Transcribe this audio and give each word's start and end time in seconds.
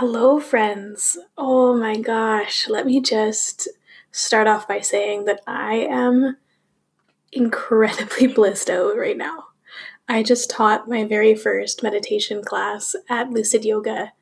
Hello, 0.00 0.40
friends. 0.40 1.18
Oh 1.36 1.76
my 1.76 1.98
gosh. 1.98 2.70
Let 2.70 2.86
me 2.86 3.02
just 3.02 3.68
start 4.10 4.46
off 4.46 4.66
by 4.66 4.80
saying 4.80 5.26
that 5.26 5.42
I 5.46 5.74
am 5.74 6.38
incredibly 7.32 8.26
blissed 8.34 8.70
out 8.70 8.96
right 8.96 9.18
now. 9.18 9.48
I 10.08 10.22
just 10.22 10.48
taught 10.48 10.88
my 10.88 11.04
very 11.04 11.34
first 11.34 11.82
meditation 11.82 12.42
class 12.42 12.96
at 13.10 13.28
Lucid 13.28 13.62
Yoga. 13.62 14.14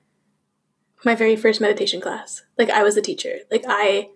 My 1.04 1.14
very 1.14 1.36
first 1.36 1.60
meditation 1.60 2.00
class. 2.00 2.42
Like, 2.58 2.70
I 2.70 2.82
was 2.82 2.96
the 2.96 3.00
teacher. 3.00 3.36
Like, 3.48 3.62
I 3.68 4.08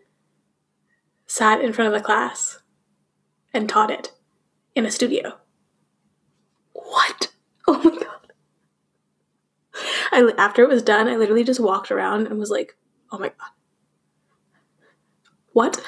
sat 1.29 1.61
in 1.61 1.73
front 1.73 1.95
of 1.95 1.97
the 1.97 2.05
class 2.05 2.59
and 3.55 3.69
taught 3.69 3.93
it 3.93 4.11
in 4.75 4.85
a 4.85 4.91
studio. 4.91 5.39
What? 6.73 7.29
Oh 7.69 7.79
my 7.85 8.01
god. 8.01 8.12
I 10.13 10.31
after 10.37 10.63
it 10.63 10.69
was 10.69 10.83
done, 10.83 11.09
I 11.09 11.17
literally 11.17 11.45
just 11.45 11.61
walked 11.61 11.91
around 11.91 12.27
and 12.27 12.39
was 12.39 12.51
like, 12.51 12.77
"Oh 13.11 13.19
my 13.19 13.29
god, 13.29 13.51
what? 15.53 15.83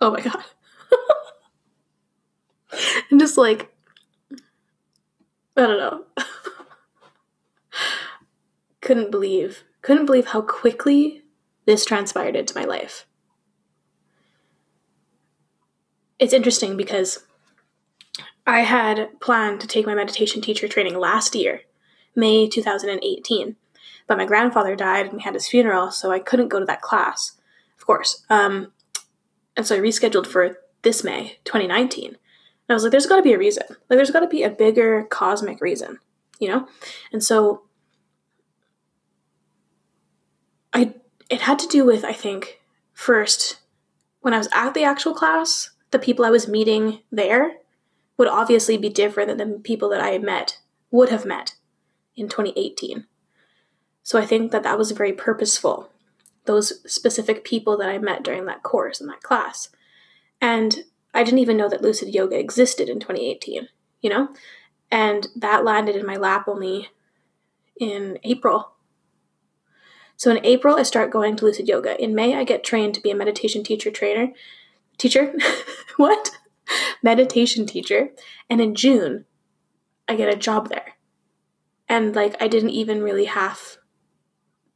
Oh 0.00 0.10
my 0.10 0.20
god," 0.20 0.44
and 3.10 3.20
just 3.20 3.38
like, 3.38 3.72
I 5.56 5.66
don't 5.66 5.78
know, 5.78 6.04
couldn't 8.80 9.10
believe, 9.12 9.62
couldn't 9.82 10.06
believe 10.06 10.26
how 10.26 10.42
quickly 10.42 11.22
this 11.64 11.84
transpired 11.84 12.34
into 12.34 12.58
my 12.58 12.64
life. 12.64 13.06
It's 16.18 16.32
interesting 16.32 16.76
because 16.76 17.24
I 18.46 18.60
had 18.60 19.20
planned 19.20 19.60
to 19.60 19.66
take 19.66 19.86
my 19.86 19.94
meditation 19.94 20.40
teacher 20.40 20.66
training 20.66 20.98
last 20.98 21.34
year 21.34 21.62
May 22.16 22.48
2018. 22.48 23.56
But 24.06 24.18
my 24.18 24.24
grandfather 24.24 24.76
died 24.76 25.06
and 25.06 25.16
we 25.16 25.22
had 25.22 25.34
his 25.34 25.48
funeral, 25.48 25.90
so 25.90 26.10
I 26.10 26.18
couldn't 26.18 26.48
go 26.48 26.60
to 26.60 26.66
that 26.66 26.80
class, 26.80 27.32
of 27.76 27.86
course. 27.86 28.24
Um, 28.30 28.72
and 29.56 29.66
so 29.66 29.76
I 29.76 29.80
rescheduled 29.80 30.26
for 30.26 30.58
this 30.82 31.02
May 31.02 31.38
2019. 31.44 32.06
And 32.08 32.16
I 32.68 32.74
was 32.74 32.82
like, 32.82 32.92
there's 32.92 33.06
got 33.06 33.16
to 33.16 33.22
be 33.22 33.32
a 33.32 33.38
reason. 33.38 33.64
Like, 33.68 33.96
there's 33.96 34.10
got 34.10 34.20
to 34.20 34.28
be 34.28 34.42
a 34.42 34.50
bigger 34.50 35.04
cosmic 35.04 35.60
reason, 35.60 35.98
you 36.38 36.48
know? 36.48 36.68
And 37.12 37.22
so 37.22 37.62
I 40.72 40.94
it 41.28 41.40
had 41.40 41.58
to 41.60 41.68
do 41.68 41.84
with, 41.84 42.04
I 42.04 42.12
think, 42.12 42.60
first, 42.92 43.58
when 44.20 44.34
I 44.34 44.38
was 44.38 44.48
at 44.54 44.74
the 44.74 44.84
actual 44.84 45.14
class, 45.14 45.70
the 45.90 45.98
people 45.98 46.24
I 46.24 46.30
was 46.30 46.46
meeting 46.46 47.00
there 47.10 47.56
would 48.16 48.28
obviously 48.28 48.76
be 48.76 48.88
different 48.88 49.36
than 49.36 49.52
the 49.52 49.58
people 49.58 49.88
that 49.90 50.02
I 50.02 50.18
met, 50.18 50.58
would 50.90 51.08
have 51.08 51.26
met 51.26 51.54
in 52.16 52.28
2018. 52.28 53.06
So 54.02 54.18
I 54.18 54.26
think 54.26 54.52
that 54.52 54.62
that 54.62 54.78
was 54.78 54.92
very 54.92 55.12
purposeful, 55.12 55.90
those 56.44 56.80
specific 56.90 57.44
people 57.44 57.76
that 57.78 57.88
I 57.88 57.98
met 57.98 58.22
during 58.22 58.46
that 58.46 58.62
course 58.62 59.00
in 59.00 59.08
that 59.08 59.22
class. 59.22 59.68
And 60.40 60.84
I 61.12 61.24
didn't 61.24 61.40
even 61.40 61.56
know 61.56 61.68
that 61.68 61.82
lucid 61.82 62.14
yoga 62.14 62.38
existed 62.38 62.88
in 62.88 63.00
2018, 63.00 63.68
you 64.00 64.10
know? 64.10 64.28
And 64.90 65.28
that 65.34 65.64
landed 65.64 65.96
in 65.96 66.06
my 66.06 66.16
lap 66.16 66.46
only 66.46 66.90
in 67.80 68.18
April. 68.22 68.72
So 70.16 70.30
in 70.30 70.44
April, 70.46 70.76
I 70.76 70.84
start 70.84 71.10
going 71.10 71.36
to 71.36 71.44
lucid 71.44 71.68
yoga. 71.68 72.00
In 72.02 72.14
May, 72.14 72.36
I 72.36 72.44
get 72.44 72.64
trained 72.64 72.94
to 72.94 73.00
be 73.00 73.10
a 73.10 73.16
meditation 73.16 73.62
teacher 73.64 73.90
trainer. 73.90 74.32
Teacher? 74.98 75.34
what? 75.96 76.30
meditation 77.02 77.66
teacher. 77.66 78.10
And 78.48 78.60
in 78.60 78.74
June, 78.74 79.24
I 80.08 80.16
get 80.16 80.32
a 80.32 80.36
job 80.36 80.68
there 80.68 80.95
and 81.88 82.14
like 82.14 82.40
I 82.40 82.48
didn't 82.48 82.70
even 82.70 83.02
really 83.02 83.26
have 83.26 83.78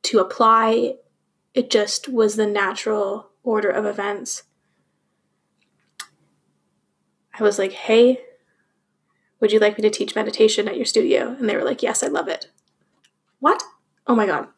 to 0.05 0.19
apply. 0.19 0.95
It 1.55 1.71
just 1.71 2.09
was 2.09 2.37
the 2.37 2.47
natural 2.47 3.31
order 3.43 3.71
of 3.71 3.85
events. 3.85 4.45
I 7.39 7.43
was 7.43 7.59
like, 7.59 7.73
hey, 7.73 8.21
would 9.41 9.53
you 9.53 9.59
like 9.59 9.79
me 9.79 9.83
to 9.83 9.91
teach 9.91 10.15
meditation 10.15 10.69
at 10.69 10.77
your 10.77 10.85
studio? 10.85 11.35
And 11.39 11.49
they 11.49 11.57
were 11.57 11.65
like, 11.65 11.83
yes, 11.83 12.03
I 12.03 12.09
love 12.09 12.29
it. 12.29 12.51
What? 13.39 13.63
Oh 14.07 14.15
my 14.15 14.27
God. 14.27 14.49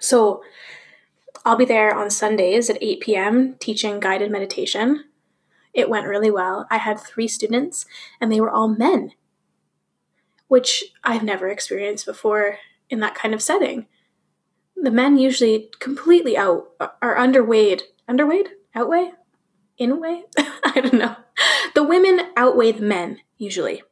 So 0.00 0.42
I'll 1.44 1.56
be 1.56 1.64
there 1.64 1.94
on 1.94 2.10
Sundays 2.10 2.70
at 2.70 2.82
8 2.82 3.00
p.m. 3.00 3.54
teaching 3.58 4.00
guided 4.00 4.30
meditation. 4.30 5.04
It 5.74 5.90
went 5.90 6.06
really 6.06 6.30
well. 6.30 6.66
I 6.70 6.78
had 6.78 6.98
three 6.98 7.28
students, 7.28 7.84
and 8.20 8.32
they 8.32 8.40
were 8.40 8.50
all 8.50 8.68
men 8.68 9.12
which 10.48 10.84
I've 11.04 11.22
never 11.22 11.48
experienced 11.48 12.06
before 12.06 12.58
in 12.90 13.00
that 13.00 13.14
kind 13.14 13.34
of 13.34 13.42
setting. 13.42 13.86
The 14.74 14.90
men 14.90 15.18
usually 15.18 15.70
completely 15.78 16.36
out 16.36 16.70
uh, 16.80 16.88
are 17.00 17.16
underweighed, 17.16 17.82
underweighed, 18.08 18.48
outweigh, 18.74 19.12
inweigh. 19.78 20.22
I 20.38 20.80
don't 20.80 20.94
know. 20.94 21.16
The 21.74 21.84
women 21.84 22.20
outweigh 22.36 22.72
the 22.72 22.82
men 22.82 23.20
usually 23.36 23.82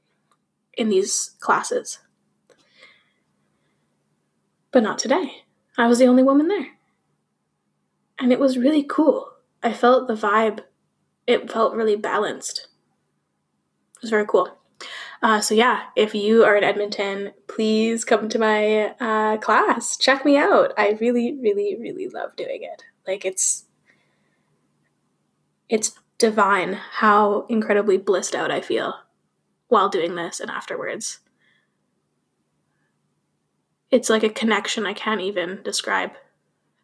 in 0.76 0.88
these 0.88 1.36
classes, 1.40 1.98
but 4.72 4.82
not 4.82 4.98
today. 4.98 5.42
I 5.78 5.86
was 5.86 5.98
the 5.98 6.06
only 6.06 6.22
woman 6.22 6.48
there, 6.48 6.68
and 8.18 8.32
it 8.32 8.40
was 8.40 8.58
really 8.58 8.82
cool. 8.82 9.30
I 9.62 9.72
felt 9.72 10.08
the 10.08 10.14
vibe. 10.14 10.60
It 11.26 11.50
felt 11.50 11.74
really 11.74 11.96
balanced. 11.96 12.68
It 13.96 14.02
was 14.02 14.10
very 14.10 14.26
cool. 14.26 14.55
Uh, 15.22 15.40
so 15.40 15.54
yeah, 15.54 15.84
if 15.96 16.14
you 16.14 16.44
are 16.44 16.56
in 16.56 16.64
Edmonton, 16.64 17.32
please 17.48 18.04
come 18.04 18.28
to 18.28 18.38
my 18.38 18.94
uh, 19.00 19.36
class. 19.38 19.96
Check 19.96 20.24
me 20.24 20.36
out. 20.36 20.72
I 20.76 20.96
really, 21.00 21.34
really, 21.40 21.76
really 21.78 22.08
love 22.08 22.36
doing 22.36 22.62
it. 22.62 22.84
Like 23.06 23.24
it's 23.24 23.64
it's 25.68 25.98
divine 26.18 26.74
how 26.74 27.46
incredibly 27.48 27.96
blissed 27.96 28.34
out 28.34 28.50
I 28.50 28.60
feel 28.60 28.94
while 29.68 29.88
doing 29.88 30.14
this 30.14 30.40
and 30.40 30.50
afterwards. 30.50 31.20
It's 33.90 34.10
like 34.10 34.22
a 34.22 34.28
connection 34.28 34.86
I 34.86 34.92
can't 34.92 35.20
even 35.20 35.62
describe 35.62 36.12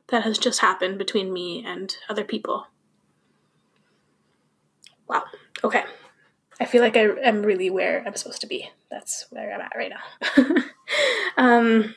that 0.08 0.22
has 0.22 0.38
just 0.38 0.60
happened 0.60 0.98
between 0.98 1.32
me 1.32 1.64
and 1.64 1.96
other 2.08 2.24
people. 2.24 2.66
Wow. 5.08 5.24
Okay. 5.64 5.84
I 6.62 6.64
feel 6.64 6.80
like 6.80 6.96
I 6.96 7.08
am 7.24 7.42
really 7.42 7.70
where 7.70 8.04
I'm 8.06 8.14
supposed 8.14 8.40
to 8.42 8.46
be. 8.46 8.70
That's 8.88 9.26
where 9.30 9.52
I'm 9.52 9.60
at 9.60 9.72
right 9.74 9.90
now. 9.90 10.54
um, 11.36 11.96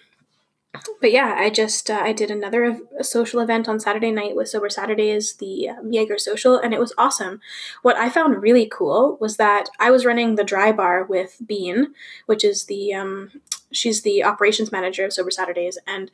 but 1.00 1.12
yeah, 1.12 1.36
I 1.38 1.52
just 1.52 1.92
uh, 1.92 2.02
I 2.04 2.14
did 2.14 2.32
another 2.32 2.80
social 3.02 3.42
event 3.42 3.70
on 3.70 3.80
Saturday 3.80 4.10
night 4.10 4.36
with 4.36 4.50
Sober 4.50 4.72
Saturdays, 4.72 5.34
the 5.34 5.70
um, 5.70 5.94
Jaeger 5.94 6.18
Social, 6.18 6.58
and 6.58 6.74
it 6.74 6.80
was 6.80 6.94
awesome. 6.98 7.42
What 7.84 7.96
I 7.96 8.10
found 8.10 8.42
really 8.42 8.66
cool 8.66 9.18
was 9.22 9.38
that 9.38 9.70
I 9.80 9.92
was 9.92 10.04
running 10.04 10.34
the 10.34 10.44
dry 10.44 10.72
bar 10.72 11.04
with 11.04 11.38
Bean, 11.46 11.94
which 12.26 12.44
is 12.44 12.66
the 12.66 12.92
um, 12.92 13.42
she's 13.72 14.02
the 14.02 14.24
operations 14.24 14.72
manager 14.72 15.06
of 15.06 15.14
Sober 15.14 15.30
Saturdays, 15.30 15.78
and 15.86 16.10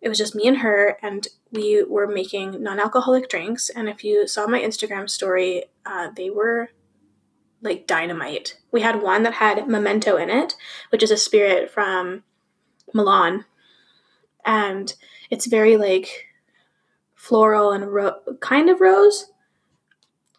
it 0.00 0.08
was 0.08 0.18
just 0.18 0.34
me 0.34 0.48
and 0.48 0.58
her, 0.58 0.98
and 1.00 1.28
we 1.52 1.84
were 1.84 2.08
making 2.08 2.60
non-alcoholic 2.60 3.28
drinks. 3.28 3.70
And 3.70 3.88
if 3.88 4.02
you 4.02 4.26
saw 4.26 4.48
my 4.48 4.60
Instagram 4.60 5.08
story, 5.08 5.66
uh, 5.86 6.08
they 6.16 6.28
were 6.28 6.70
like 7.64 7.86
dynamite. 7.86 8.58
We 8.70 8.82
had 8.82 9.02
one 9.02 9.22
that 9.24 9.34
had 9.34 9.66
memento 9.66 10.16
in 10.16 10.30
it, 10.30 10.54
which 10.90 11.02
is 11.02 11.10
a 11.10 11.16
spirit 11.16 11.70
from 11.70 12.22
Milan. 12.92 13.46
And 14.44 14.94
it's 15.30 15.46
very 15.46 15.76
like 15.76 16.28
floral 17.14 17.72
and 17.72 17.92
ro- 17.92 18.20
kind 18.40 18.68
of 18.68 18.80
rose. 18.80 19.32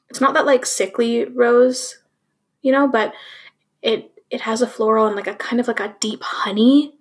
It's 0.09 0.21
not 0.21 0.35
that 0.35 0.45
like 0.45 0.65
sickly 0.65 1.25
rose, 1.25 1.97
you 2.61 2.71
know, 2.71 2.87
but 2.87 3.13
it 3.81 4.11
it 4.29 4.41
has 4.41 4.61
a 4.61 4.67
floral 4.67 5.07
and 5.07 5.15
like 5.15 5.27
a 5.27 5.35
kind 5.35 5.59
of 5.59 5.67
like 5.67 5.79
a 5.79 5.95
deep 5.99 6.21
honey 6.23 6.93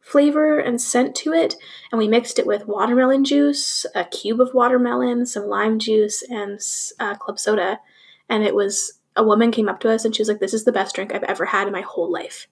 flavor 0.00 0.58
and 0.58 0.80
scent 0.80 1.14
to 1.14 1.32
it. 1.32 1.54
And 1.92 1.98
we 1.98 2.08
mixed 2.08 2.38
it 2.38 2.46
with 2.46 2.66
watermelon 2.66 3.24
juice, 3.24 3.86
a 3.94 4.04
cube 4.04 4.40
of 4.40 4.54
watermelon, 4.54 5.26
some 5.26 5.46
lime 5.46 5.78
juice, 5.78 6.22
and 6.22 6.60
uh, 6.98 7.14
club 7.16 7.38
soda. 7.38 7.80
And 8.28 8.42
it 8.42 8.54
was 8.54 8.99
a 9.16 9.24
woman 9.24 9.50
came 9.50 9.68
up 9.68 9.80
to 9.80 9.90
us 9.90 10.04
and 10.04 10.14
she 10.14 10.22
was 10.22 10.28
like, 10.28 10.40
This 10.40 10.54
is 10.54 10.64
the 10.64 10.72
best 10.72 10.94
drink 10.94 11.14
I've 11.14 11.22
ever 11.24 11.46
had 11.46 11.66
in 11.66 11.72
my 11.72 11.82
whole 11.82 12.10
life. 12.10 12.46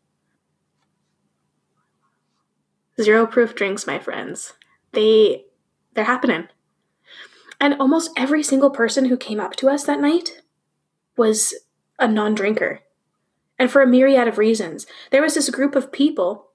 Zero 3.01 3.27
proof 3.27 3.55
drinks, 3.55 3.87
my 3.87 3.99
friends. 3.99 4.55
They 4.93 5.45
they're 5.95 6.05
happening. 6.05 6.49
And 7.61 7.75
almost 7.75 8.11
every 8.17 8.43
single 8.43 8.71
person 8.71 9.07
who 9.07 9.17
came 9.17 9.41
up 9.41 9.57
to 9.57 9.69
us 9.69 9.85
that 9.85 10.01
night 10.01 10.43
was 11.17 11.55
a 11.99 12.07
non-drinker. 12.07 12.81
And 13.59 13.71
for 13.71 13.83
a 13.83 13.87
myriad 13.87 14.29
of 14.29 14.39
reasons. 14.39 14.87
There 15.11 15.23
was 15.23 15.35
this 15.35 15.51
group 15.51 15.75
of 15.75 15.91
people. 15.91 16.51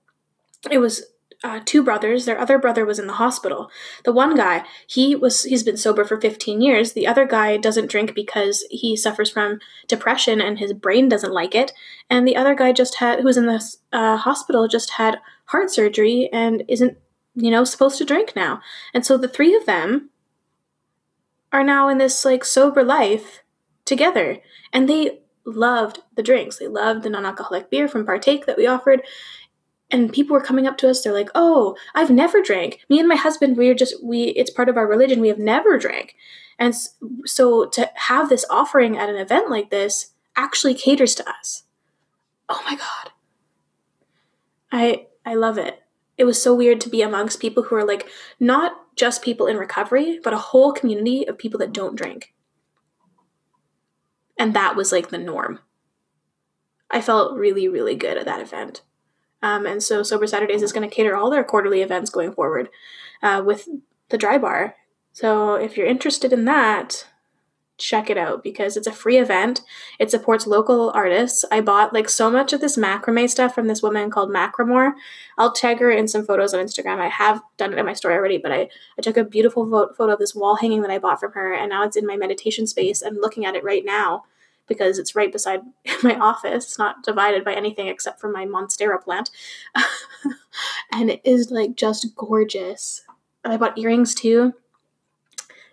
It 0.71 0.77
was 0.77 1.03
uh, 1.43 1.59
two 1.65 1.83
brothers. 1.83 2.25
Their 2.25 2.39
other 2.39 2.57
brother 2.57 2.85
was 2.85 2.99
in 2.99 3.07
the 3.07 3.13
hospital. 3.13 3.69
The 4.05 4.13
one 4.13 4.35
guy, 4.35 4.63
he 4.87 5.15
was 5.15 5.43
he's 5.43 5.63
been 5.63 5.77
sober 5.77 6.05
for 6.05 6.19
15 6.19 6.61
years. 6.61 6.93
The 6.93 7.07
other 7.07 7.25
guy 7.25 7.57
doesn't 7.57 7.91
drink 7.91 8.15
because 8.15 8.65
he 8.69 8.95
suffers 8.95 9.29
from 9.29 9.59
depression 9.87 10.39
and 10.39 10.59
his 10.59 10.73
brain 10.73 11.09
doesn't 11.09 11.33
like 11.33 11.53
it. 11.53 11.73
And 12.09 12.27
the 12.27 12.37
other 12.37 12.55
guy 12.55 12.71
just 12.71 12.95
had 12.95 13.19
who 13.19 13.25
was 13.25 13.37
in 13.37 13.45
the 13.45 13.61
uh, 13.91 14.17
hospital 14.17 14.67
just 14.67 14.91
had 14.91 15.19
heart 15.45 15.69
surgery 15.69 16.29
and 16.31 16.63
isn't 16.67 16.97
you 17.35 17.49
know, 17.49 17.63
supposed 17.63 17.97
to 17.97 18.05
drink 18.05 18.33
now. 18.35 18.61
And 18.93 19.05
so 19.05 19.17
the 19.17 19.27
three 19.27 19.55
of 19.55 19.65
them 19.65 20.09
are 21.51 21.63
now 21.63 21.87
in 21.87 21.97
this 21.97 22.23
like 22.25 22.45
sober 22.45 22.83
life 22.83 23.43
together. 23.85 24.39
And 24.71 24.87
they 24.87 25.19
loved 25.45 26.01
the 26.15 26.23
drinks. 26.23 26.57
They 26.57 26.67
loved 26.67 27.03
the 27.03 27.09
non 27.09 27.25
alcoholic 27.25 27.69
beer 27.69 27.87
from 27.87 28.05
Partake 28.05 28.45
that 28.45 28.57
we 28.57 28.67
offered. 28.67 29.01
And 29.93 30.11
people 30.11 30.33
were 30.33 30.43
coming 30.43 30.67
up 30.67 30.77
to 30.79 30.89
us. 30.89 31.01
They're 31.01 31.13
like, 31.13 31.29
"Oh, 31.35 31.77
I've 31.95 32.09
never 32.09 32.41
drank. 32.41 32.83
Me 32.89 32.99
and 32.99 33.07
my 33.07 33.15
husband, 33.15 33.55
we're 33.55 33.75
just 33.75 34.03
we. 34.03 34.23
It's 34.29 34.51
part 34.51 34.67
of 34.67 34.75
our 34.75 34.87
religion. 34.87 35.21
We 35.21 35.29
have 35.29 35.39
never 35.39 35.77
drank." 35.77 36.15
And 36.59 36.75
so 37.25 37.65
to 37.67 37.89
have 37.95 38.27
this 38.27 38.45
offering 38.49 38.97
at 38.97 39.09
an 39.09 39.15
event 39.15 39.49
like 39.49 39.69
this 39.69 40.13
actually 40.35 40.73
caters 40.73 41.15
to 41.15 41.29
us. 41.29 41.63
Oh 42.49 42.61
my 42.65 42.75
god. 42.75 43.11
I 44.71 45.07
I 45.25 45.35
love 45.35 45.57
it. 45.57 45.83
It 46.17 46.25
was 46.25 46.41
so 46.41 46.53
weird 46.53 46.81
to 46.81 46.89
be 46.89 47.01
amongst 47.01 47.39
people 47.39 47.63
who 47.63 47.75
are 47.75 47.85
like 47.85 48.07
not 48.39 48.73
just 48.95 49.23
people 49.23 49.47
in 49.47 49.57
recovery, 49.57 50.19
but 50.23 50.33
a 50.33 50.37
whole 50.37 50.71
community 50.71 51.27
of 51.27 51.37
people 51.37 51.59
that 51.59 51.73
don't 51.73 51.95
drink. 51.95 52.33
And 54.37 54.53
that 54.53 54.75
was 54.75 54.91
like 54.91 55.09
the 55.09 55.17
norm. 55.17 55.59
I 56.89 57.01
felt 57.01 57.37
really, 57.37 57.67
really 57.67 57.95
good 57.95 58.17
at 58.17 58.25
that 58.25 58.41
event. 58.41 58.81
Um, 59.43 59.65
and 59.65 59.83
so 59.83 60.01
Sober 60.01 60.25
Saturdays 60.25 60.63
is 60.63 60.71
going 60.71 60.89
to 60.89 60.95
cater 60.95 61.15
all 61.15 61.29
their 61.29 61.43
quarterly 61.43 61.81
events 61.81 62.09
going 62.09 62.31
forward 62.31 62.69
uh, 63.21 63.43
with 63.45 63.67
the 64.09 64.17
dry 64.17 64.37
bar. 64.37 64.75
So 65.11 65.55
if 65.55 65.77
you're 65.77 65.85
interested 65.85 66.31
in 66.33 66.45
that, 66.45 67.05
check 67.77 68.09
it 68.09 68.17
out 68.17 68.41
because 68.41 68.77
it's 68.77 68.87
a 68.87 68.91
free 68.91 69.17
event. 69.17 69.61
It 69.99 70.09
supports 70.09 70.47
local 70.47 70.91
artists. 70.95 71.43
I 71.51 71.59
bought 71.59 71.93
like 71.93 72.07
so 72.07 72.31
much 72.31 72.53
of 72.53 72.61
this 72.61 72.77
macrame 72.77 73.29
stuff 73.29 73.53
from 73.53 73.67
this 73.67 73.83
woman 73.83 74.09
called 74.09 74.31
Macramore. 74.31 74.93
I'll 75.37 75.51
tag 75.51 75.79
her 75.79 75.91
in 75.91 76.07
some 76.07 76.25
photos 76.25 76.53
on 76.53 76.65
Instagram. 76.65 76.99
I 76.99 77.09
have 77.09 77.41
done 77.57 77.73
it 77.73 77.79
in 77.79 77.85
my 77.85 77.93
story 77.93 78.15
already, 78.15 78.37
but 78.37 78.53
I, 78.53 78.69
I 78.97 79.01
took 79.01 79.17
a 79.17 79.25
beautiful 79.25 79.65
photo 79.97 80.13
of 80.13 80.19
this 80.19 80.33
wall 80.33 80.55
hanging 80.55 80.83
that 80.83 80.91
I 80.91 80.99
bought 80.99 81.19
from 81.19 81.33
her, 81.33 81.53
and 81.53 81.69
now 81.69 81.83
it's 81.83 81.97
in 81.97 82.07
my 82.07 82.15
meditation 82.15 82.65
space. 82.65 83.01
I'm 83.01 83.17
looking 83.19 83.45
at 83.45 83.55
it 83.55 83.63
right 83.63 83.83
now 83.83 84.23
because 84.67 84.99
it's 84.99 85.15
right 85.15 85.31
beside 85.31 85.61
my 86.03 86.15
office. 86.17 86.65
It's 86.65 86.79
not 86.79 87.03
divided 87.03 87.43
by 87.43 87.53
anything 87.53 87.87
except 87.87 88.19
for 88.19 88.29
my 88.29 88.45
monstera 88.45 89.01
plant. 89.01 89.29
and 90.91 91.09
it 91.09 91.21
is 91.23 91.51
like 91.51 91.75
just 91.75 92.15
gorgeous. 92.15 93.03
I 93.43 93.57
bought 93.57 93.77
earrings 93.77 94.15
too. 94.15 94.53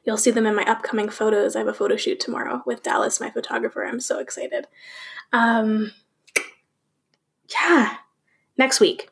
You'll 0.05 0.17
see 0.17 0.31
them 0.31 0.47
in 0.47 0.55
my 0.55 0.65
upcoming 0.65 1.09
photos. 1.09 1.55
I 1.55 1.61
have 1.61 1.69
a 1.69 1.75
photo 1.75 1.97
shoot 1.97 2.21
tomorrow 2.21 2.63
with 2.67 2.83
Dallas, 2.83 3.21
my 3.21 3.31
photographer. 3.31 3.85
I'm 3.85 4.01
so 4.01 4.19
excited. 4.19 4.67
Um, 5.33 5.93
yeah, 7.49 7.97
next 8.57 8.81
week. 8.81 9.11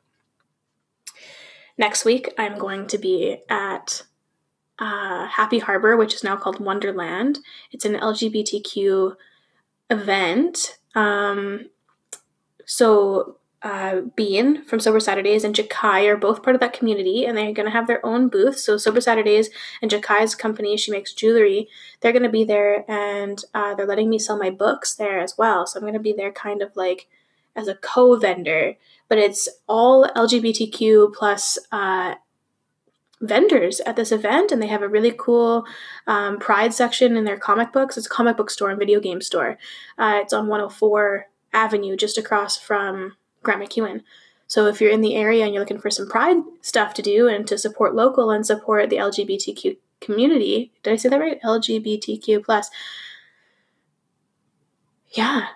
Next 1.76 2.04
week, 2.04 2.34
I'm 2.38 2.58
going 2.58 2.86
to 2.88 2.98
be 2.98 3.38
at 3.48 4.02
uh, 4.78 5.26
Happy 5.26 5.60
Harbor, 5.60 5.96
which 5.96 6.14
is 6.14 6.24
now 6.24 6.36
called 6.36 6.58
Wonderland. 6.58 7.38
It's 7.70 7.84
an 7.84 7.94
LGBTQ 7.94 9.14
event. 9.90 10.78
Um, 10.94 11.70
so 12.64 13.38
uh, 13.62 14.02
Bean 14.14 14.64
from 14.64 14.78
Sober 14.78 15.00
Saturdays 15.00 15.42
and 15.42 15.54
Jakai 15.54 16.06
are 16.08 16.16
both 16.16 16.42
part 16.42 16.54
of 16.54 16.60
that 16.60 16.72
community, 16.72 17.24
and 17.24 17.36
they're 17.36 17.52
going 17.52 17.66
to 17.66 17.72
have 17.72 17.86
their 17.86 18.04
own 18.06 18.28
booth. 18.28 18.58
So 18.58 18.76
Sober 18.76 19.00
Saturdays 19.00 19.50
and 19.82 19.90
Jakai's 19.90 20.34
company, 20.34 20.76
she 20.76 20.92
makes 20.92 21.12
jewelry. 21.12 21.68
They're 22.00 22.12
going 22.12 22.22
to 22.22 22.28
be 22.28 22.44
there, 22.44 22.84
and 22.88 23.42
uh, 23.54 23.74
they're 23.74 23.86
letting 23.86 24.10
me 24.10 24.18
sell 24.18 24.38
my 24.38 24.50
books 24.50 24.94
there 24.94 25.18
as 25.18 25.36
well. 25.36 25.66
So 25.66 25.78
I'm 25.78 25.82
going 25.82 25.94
to 25.94 26.00
be 26.00 26.12
there, 26.12 26.30
kind 26.30 26.62
of 26.62 26.76
like 26.76 27.08
as 27.56 27.66
a 27.66 27.74
co-vendor, 27.74 28.76
but 29.08 29.18
it's 29.18 29.48
all 29.68 30.08
LGBTQ 30.14 31.12
plus 31.12 31.58
uh, 31.72 32.14
vendors 33.20 33.80
at 33.80 33.96
this 33.96 34.12
event, 34.12 34.52
and 34.52 34.62
they 34.62 34.66
have 34.66 34.82
a 34.82 34.88
really 34.88 35.12
cool 35.16 35.64
um, 36.06 36.38
Pride 36.38 36.72
section 36.72 37.16
in 37.16 37.24
their 37.24 37.38
comic 37.38 37.72
books. 37.72 37.96
It's 37.96 38.06
a 38.06 38.10
comic 38.10 38.36
book 38.36 38.50
store 38.50 38.70
and 38.70 38.78
video 38.78 39.00
game 39.00 39.20
store. 39.20 39.58
Uh, 39.96 40.20
it's 40.22 40.32
on 40.32 40.48
104 40.48 41.26
Avenue, 41.52 41.96
just 41.96 42.18
across 42.18 42.58
from 42.58 43.16
Grant 43.42 43.62
MacEwan. 43.62 44.02
So 44.46 44.66
if 44.66 44.80
you're 44.80 44.90
in 44.90 45.02
the 45.02 45.14
area 45.14 45.44
and 45.44 45.52
you're 45.52 45.62
looking 45.62 45.80
for 45.80 45.90
some 45.90 46.08
pride 46.08 46.38
stuff 46.62 46.94
to 46.94 47.02
do 47.02 47.28
and 47.28 47.46
to 47.46 47.58
support 47.58 47.94
local 47.94 48.30
and 48.30 48.46
support 48.46 48.88
the 48.88 48.96
LGBTQ 48.96 49.76
community, 50.00 50.72
did 50.82 50.92
I 50.92 50.96
say 50.96 51.08
that 51.08 51.20
right? 51.20 51.40
LGBTQ 51.42 52.44
plus. 52.44 52.70
Yeah, 55.10 55.48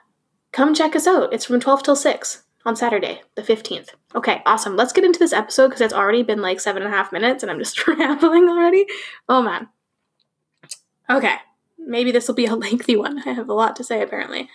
come 0.51 0.75
check 0.75 0.95
us 0.97 1.07
out. 1.07 1.33
It's 1.33 1.45
from 1.45 1.61
12 1.61 1.83
till 1.83 1.97
6 1.97 2.43
on 2.65 2.77
Saturday, 2.77 3.23
the 3.35 3.43
15th. 3.43 3.91
Okay, 4.15 4.43
awesome. 4.47 4.77
Let's 4.77 4.93
get 4.93 5.05
into 5.05 5.19
this 5.19 5.33
episode 5.33 5.69
because 5.69 5.81
it's 5.81 5.95
already 5.95 6.23
been 6.23 6.41
like 6.41 6.61
seven 6.61 6.83
and 6.83 6.93
a 6.93 6.97
half 6.97 7.13
minutes 7.13 7.43
and 7.43 7.51
I'm 7.51 7.59
just 7.59 7.87
rambling 7.87 8.49
already. 8.49 8.87
Oh 9.29 9.43
man. 9.43 9.69
Okay, 11.11 11.35
maybe 11.79 12.13
this 12.13 12.29
will 12.29 12.35
be 12.35 12.47
a 12.47 12.55
lengthy 12.57 12.97
one. 12.97 13.21
I 13.27 13.33
have 13.33 13.49
a 13.49 13.55
lot 13.55 13.77
to 13.77 13.85
say 13.85 14.03
apparently. 14.03 14.49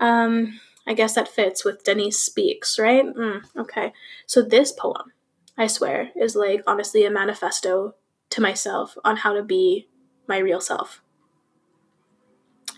Um, 0.00 0.60
I 0.86 0.94
guess 0.94 1.14
that 1.14 1.28
fits 1.28 1.64
with 1.64 1.84
Denise 1.84 2.18
Speaks, 2.18 2.78
right? 2.78 3.04
Mm, 3.04 3.42
okay. 3.58 3.92
So 4.26 4.40
this 4.42 4.72
poem, 4.72 5.12
I 5.56 5.66
swear, 5.66 6.10
is 6.16 6.34
like 6.34 6.62
honestly 6.66 7.04
a 7.04 7.10
manifesto 7.10 7.94
to 8.30 8.40
myself 8.40 8.96
on 9.04 9.18
how 9.18 9.34
to 9.34 9.42
be 9.42 9.88
my 10.26 10.38
real 10.38 10.60
self. 10.60 11.02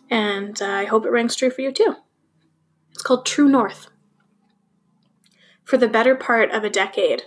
And 0.09 0.61
uh, 0.61 0.67
I 0.67 0.85
hope 0.87 1.07
it 1.07 1.11
rings 1.11 1.37
true 1.37 1.51
for 1.51 1.61
you 1.61 1.71
too. 1.71 1.97
It's 2.93 3.03
called 3.03 3.27
True 3.27 3.49
North. 3.49 3.89
For 5.71 5.77
the 5.77 5.87
better 5.87 6.17
part 6.17 6.51
of 6.51 6.65
a 6.65 6.69
decade, 6.69 7.23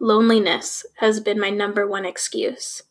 loneliness 0.00 0.84
has 0.96 1.20
been 1.20 1.38
my 1.38 1.50
number 1.50 1.86
one 1.86 2.04
excuse. 2.04 2.82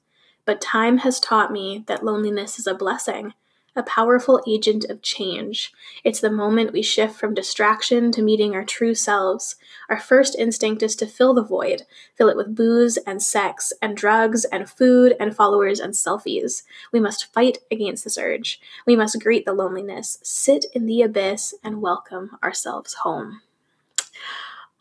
But 0.46 0.62
time 0.62 1.00
has 1.00 1.20
taught 1.20 1.52
me 1.52 1.84
that 1.88 2.06
loneliness 2.06 2.58
is 2.58 2.68
a 2.68 2.74
blessing 2.74 3.34
a 3.76 3.84
powerful 3.84 4.42
agent 4.48 4.86
of 4.86 5.02
change. 5.02 5.74
It's 6.06 6.22
the 6.22 6.32
moment 6.32 6.72
we 6.72 6.82
shift 6.82 7.16
from 7.20 7.34
distraction 7.34 8.14
to 8.14 8.22
meeting 8.22 8.56
our 8.56 8.64
true 8.64 8.96
selves. 8.96 9.58
Our 9.90 10.00
first 10.00 10.38
instinct 10.40 10.82
is 10.82 10.96
to 10.98 11.06
fill 11.06 11.34
the 11.34 11.44
void, 11.44 11.84
fill 12.16 12.30
it 12.30 12.38
with 12.38 12.56
booze 12.56 12.96
and 12.96 13.22
sex 13.22 13.74
and 13.82 13.98
drugs 13.98 14.46
and 14.46 14.70
food 14.70 15.18
and 15.20 15.36
followers 15.36 15.82
and 15.82 15.94
selfies. 15.94 16.64
We 16.94 17.02
must 17.02 17.34
fight 17.34 17.58
against 17.70 18.06
this 18.06 18.18
urge. 18.18 18.62
We 18.86 18.96
must 18.96 19.22
greet 19.22 19.44
the 19.44 19.54
loneliness, 19.54 20.20
sit 20.24 20.66
in 20.74 20.86
the 20.86 21.02
abyss, 21.02 21.56
and 21.62 21.82
welcome 21.82 22.38
ourselves 22.42 22.94
home. 22.94 23.42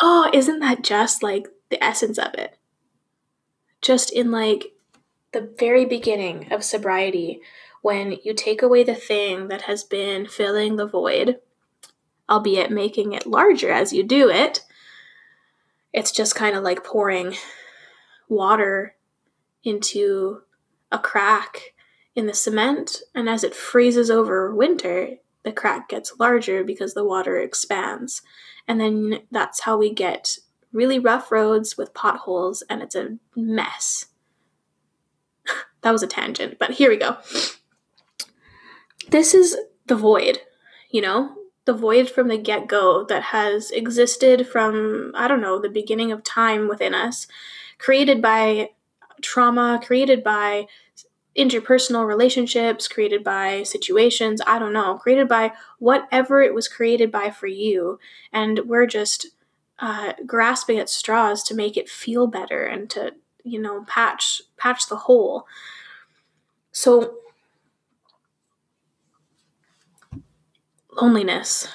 Oh, 0.04 0.28
isn't 0.34 0.58
that 0.58 0.82
just 0.82 1.22
like 1.22 1.46
the 1.70 1.82
essence 1.82 2.18
of 2.18 2.34
it? 2.34 2.58
Just 3.80 4.10
in 4.10 4.32
like 4.32 4.72
the 5.32 5.54
very 5.60 5.84
beginning 5.84 6.52
of 6.52 6.64
sobriety, 6.64 7.40
when 7.82 8.18
you 8.24 8.34
take 8.34 8.62
away 8.62 8.82
the 8.82 8.96
thing 8.96 9.46
that 9.46 9.62
has 9.62 9.84
been 9.84 10.26
filling 10.26 10.74
the 10.74 10.88
void, 10.88 11.38
albeit 12.28 12.72
making 12.72 13.12
it 13.12 13.28
larger 13.28 13.70
as 13.70 13.92
you 13.92 14.02
do 14.02 14.28
it, 14.28 14.64
it's 15.92 16.10
just 16.10 16.34
kind 16.34 16.56
of 16.56 16.64
like 16.64 16.82
pouring 16.82 17.36
water 18.28 18.96
into 19.62 20.42
a 20.90 20.98
crack 20.98 21.74
in 22.16 22.26
the 22.26 22.34
cement. 22.34 23.02
And 23.14 23.28
as 23.28 23.44
it 23.44 23.54
freezes 23.54 24.10
over 24.10 24.52
winter, 24.52 25.18
the 25.44 25.52
crack 25.52 25.88
gets 25.88 26.18
larger 26.18 26.64
because 26.64 26.94
the 26.94 27.04
water 27.04 27.38
expands. 27.38 28.22
And 28.68 28.80
then 28.80 29.20
that's 29.30 29.60
how 29.60 29.76
we 29.76 29.92
get 29.92 30.38
really 30.72 30.98
rough 30.98 31.30
roads 31.30 31.76
with 31.76 31.94
potholes, 31.94 32.62
and 32.70 32.82
it's 32.82 32.94
a 32.94 33.18
mess. 33.36 34.06
that 35.82 35.90
was 35.90 36.02
a 36.02 36.06
tangent, 36.06 36.58
but 36.58 36.72
here 36.72 36.88
we 36.88 36.96
go 36.96 37.18
this 39.12 39.34
is 39.34 39.56
the 39.86 39.94
void, 39.94 40.40
you 40.90 41.00
know, 41.00 41.34
the 41.64 41.74
void 41.74 42.10
from 42.10 42.28
the 42.28 42.38
get 42.38 42.66
go 42.66 43.04
that 43.04 43.22
has 43.24 43.70
existed 43.70 44.46
from, 44.46 45.12
I 45.14 45.28
don't 45.28 45.40
know, 45.40 45.60
the 45.60 45.68
beginning 45.68 46.12
of 46.12 46.24
time 46.24 46.68
within 46.68 46.94
us, 46.94 47.26
created 47.78 48.20
by 48.20 48.70
trauma, 49.20 49.80
created 49.82 50.24
by 50.24 50.66
interpersonal 51.36 52.06
relationships, 52.06 52.88
created 52.88 53.24
by 53.24 53.62
situations, 53.62 54.40
I 54.46 54.58
don't 54.58 54.72
know, 54.72 54.96
created 54.96 55.28
by 55.28 55.52
whatever 55.78 56.42
it 56.42 56.54
was 56.54 56.68
created 56.68 57.10
by 57.10 57.30
for 57.30 57.46
you. 57.46 57.98
And 58.32 58.60
we're 58.66 58.86
just 58.86 59.28
uh, 59.78 60.12
grasping 60.26 60.78
at 60.78 60.90
straws 60.90 61.42
to 61.44 61.54
make 61.54 61.76
it 61.76 61.88
feel 61.88 62.26
better 62.26 62.64
and 62.64 62.88
to, 62.90 63.12
you 63.44 63.60
know, 63.60 63.84
patch 63.88 64.42
patch 64.56 64.88
the 64.88 64.96
hole. 64.96 65.46
So 66.70 67.16
loneliness. 71.00 71.68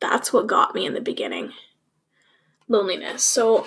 That's 0.00 0.32
what 0.32 0.46
got 0.46 0.74
me 0.74 0.84
in 0.84 0.94
the 0.94 1.00
beginning. 1.00 1.52
Loneliness. 2.68 3.22
So, 3.22 3.66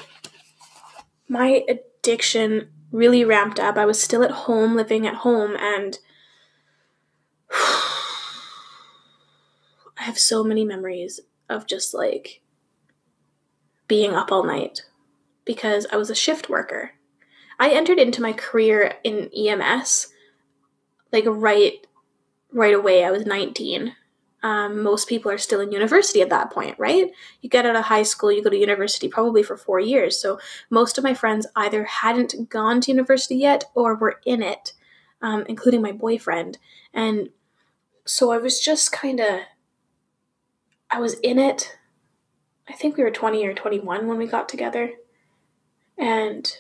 my 1.27 1.63
addiction 1.70 2.70
really 2.96 3.24
ramped 3.24 3.60
up. 3.60 3.78
I 3.78 3.86
was 3.86 4.02
still 4.02 4.24
at 4.24 4.32
home, 4.32 4.75
living 4.75 5.06
at 5.06 5.16
home, 5.16 5.56
and 5.60 6.00
I 7.52 8.04
have 9.98 10.18
so 10.18 10.44
many 10.44 10.66
memories 10.66 11.20
of 11.50 11.68
just 11.68 11.94
like 11.94 12.42
being 13.88 14.14
up 14.14 14.32
all 14.32 14.44
night, 14.44 14.84
because 15.44 15.86
I 15.92 15.98
was 15.98 16.10
a 16.10 16.16
shift 16.16 16.50
worker. 16.50 16.94
I 17.60 17.70
entered 17.70 18.00
into 18.00 18.22
my 18.22 18.34
career 18.34 18.96
in 19.04 19.30
EMS 19.36 20.08
like 21.12 21.25
right 21.28 21.86
right 22.52 22.74
away. 22.74 23.04
I 23.04 23.12
was 23.12 23.25
19. 23.25 23.96
Um, 24.46 24.84
most 24.84 25.10
people 25.10 25.32
are 25.32 25.40
still 25.40 25.60
in 25.60 25.72
university 25.72 26.22
at 26.22 26.30
that 26.30 26.52
point, 26.52 26.78
right? 26.78 27.10
You 27.42 27.50
get 27.50 27.66
out 27.66 27.75
of 27.75 27.86
high 27.86 28.04
school, 28.04 28.32
you 28.32 28.44
go 28.44 28.52
to 28.52 28.56
university 28.56 29.08
probably 29.08 29.42
for 29.42 29.58
four 29.58 29.80
years. 29.80 30.22
So 30.22 30.40
most 30.70 31.00
of 31.00 31.04
my 31.04 31.16
friends 31.16 31.48
either 31.56 31.84
hadn't 31.86 32.48
gone 32.48 32.80
to 32.82 32.92
university 32.92 33.38
yet 33.38 33.64
or 33.74 33.96
were 33.96 34.20
in 34.24 34.44
it, 34.44 34.74
um, 35.20 35.46
including 35.50 35.82
my 35.82 35.92
boyfriend. 35.92 36.60
And 36.94 37.30
so 38.06 38.32
I 38.32 38.38
was 38.38 38.60
just 38.60 38.92
kind 38.92 39.20
of, 39.20 39.40
I 40.92 41.00
was 41.00 41.16
in 41.22 41.40
it. 41.40 41.75
I 42.70 42.74
think 42.74 42.98
we 42.98 43.04
were 43.04 43.10
20 43.10 43.44
or 43.48 43.56
21 43.56 44.06
when 44.06 44.20
we 44.20 44.28
got 44.28 44.48
together. 44.48 44.92
And 45.98 46.56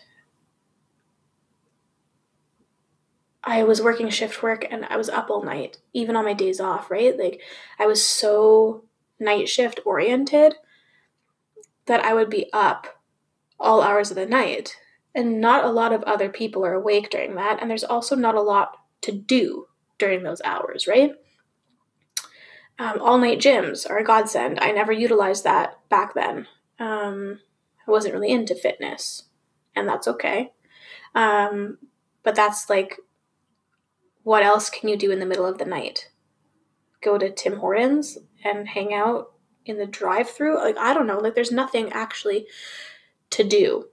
I 3.45 3.63
was 3.63 3.81
working 3.81 4.09
shift 4.09 4.41
work 4.41 4.65
and 4.69 4.85
I 4.85 4.97
was 4.97 5.07
up 5.07 5.29
all 5.29 5.43
night, 5.43 5.77
even 5.93 6.15
on 6.15 6.25
my 6.25 6.33
days 6.33 6.59
off, 6.59 6.89
right? 6.89 7.17
Like 7.17 7.41
I 7.77 7.85
was 7.85 8.03
so 8.03 8.83
night 9.19 9.47
shift 9.47 9.79
oriented 9.85 10.55
that 11.85 12.03
I 12.03 12.13
would 12.13 12.29
be 12.29 12.49
up 12.51 13.01
all 13.59 13.81
hours 13.81 14.09
of 14.09 14.15
the 14.15 14.25
night. 14.25 14.75
And 15.13 15.39
not 15.39 15.63
a 15.63 15.69
lot 15.69 15.93
of 15.93 16.03
other 16.03 16.27
people 16.27 16.65
are 16.65 16.73
awake 16.73 17.09
during 17.09 17.35
that. 17.35 17.61
And 17.61 17.69
there's 17.69 17.83
also 17.83 18.15
not 18.15 18.35
a 18.35 18.41
lot 18.41 18.77
to 19.01 19.11
do 19.11 19.67
during 19.97 20.23
those 20.23 20.41
hours, 20.43 20.87
right? 20.87 21.13
Um, 22.77 23.01
all 23.01 23.17
night 23.17 23.39
gyms 23.39 23.89
are 23.89 23.97
a 23.97 24.03
godsend. 24.03 24.59
I 24.59 24.71
never 24.71 24.91
utilized 24.91 25.45
that 25.45 25.79
back 25.89 26.13
then. 26.13 26.47
Um, 26.79 27.39
I 27.87 27.91
wasn't 27.91 28.13
really 28.13 28.31
into 28.31 28.55
fitness, 28.55 29.23
and 29.75 29.87
that's 29.87 30.07
okay. 30.07 30.51
Um, 31.13 31.77
but 32.23 32.35
that's 32.35 32.69
like 32.69 32.99
what 34.25 34.41
else 34.41 34.71
can 34.71 34.89
you 34.89 34.97
do 34.97 35.11
in 35.11 35.19
the 35.19 35.25
middle 35.25 35.45
of 35.45 35.59
the 35.59 35.65
night? 35.65 36.09
Go 37.03 37.19
to 37.19 37.29
Tim 37.29 37.57
Hortons 37.57 38.17
and 38.43 38.67
hang 38.67 38.91
out 38.91 39.33
in 39.67 39.77
the 39.77 39.85
drive 39.85 40.27
through? 40.27 40.57
Like, 40.57 40.79
I 40.79 40.95
don't 40.95 41.05
know. 41.05 41.19
Like, 41.19 41.35
there's 41.35 41.51
nothing 41.51 41.91
actually 41.91 42.47
to 43.29 43.43
do. 43.43 43.85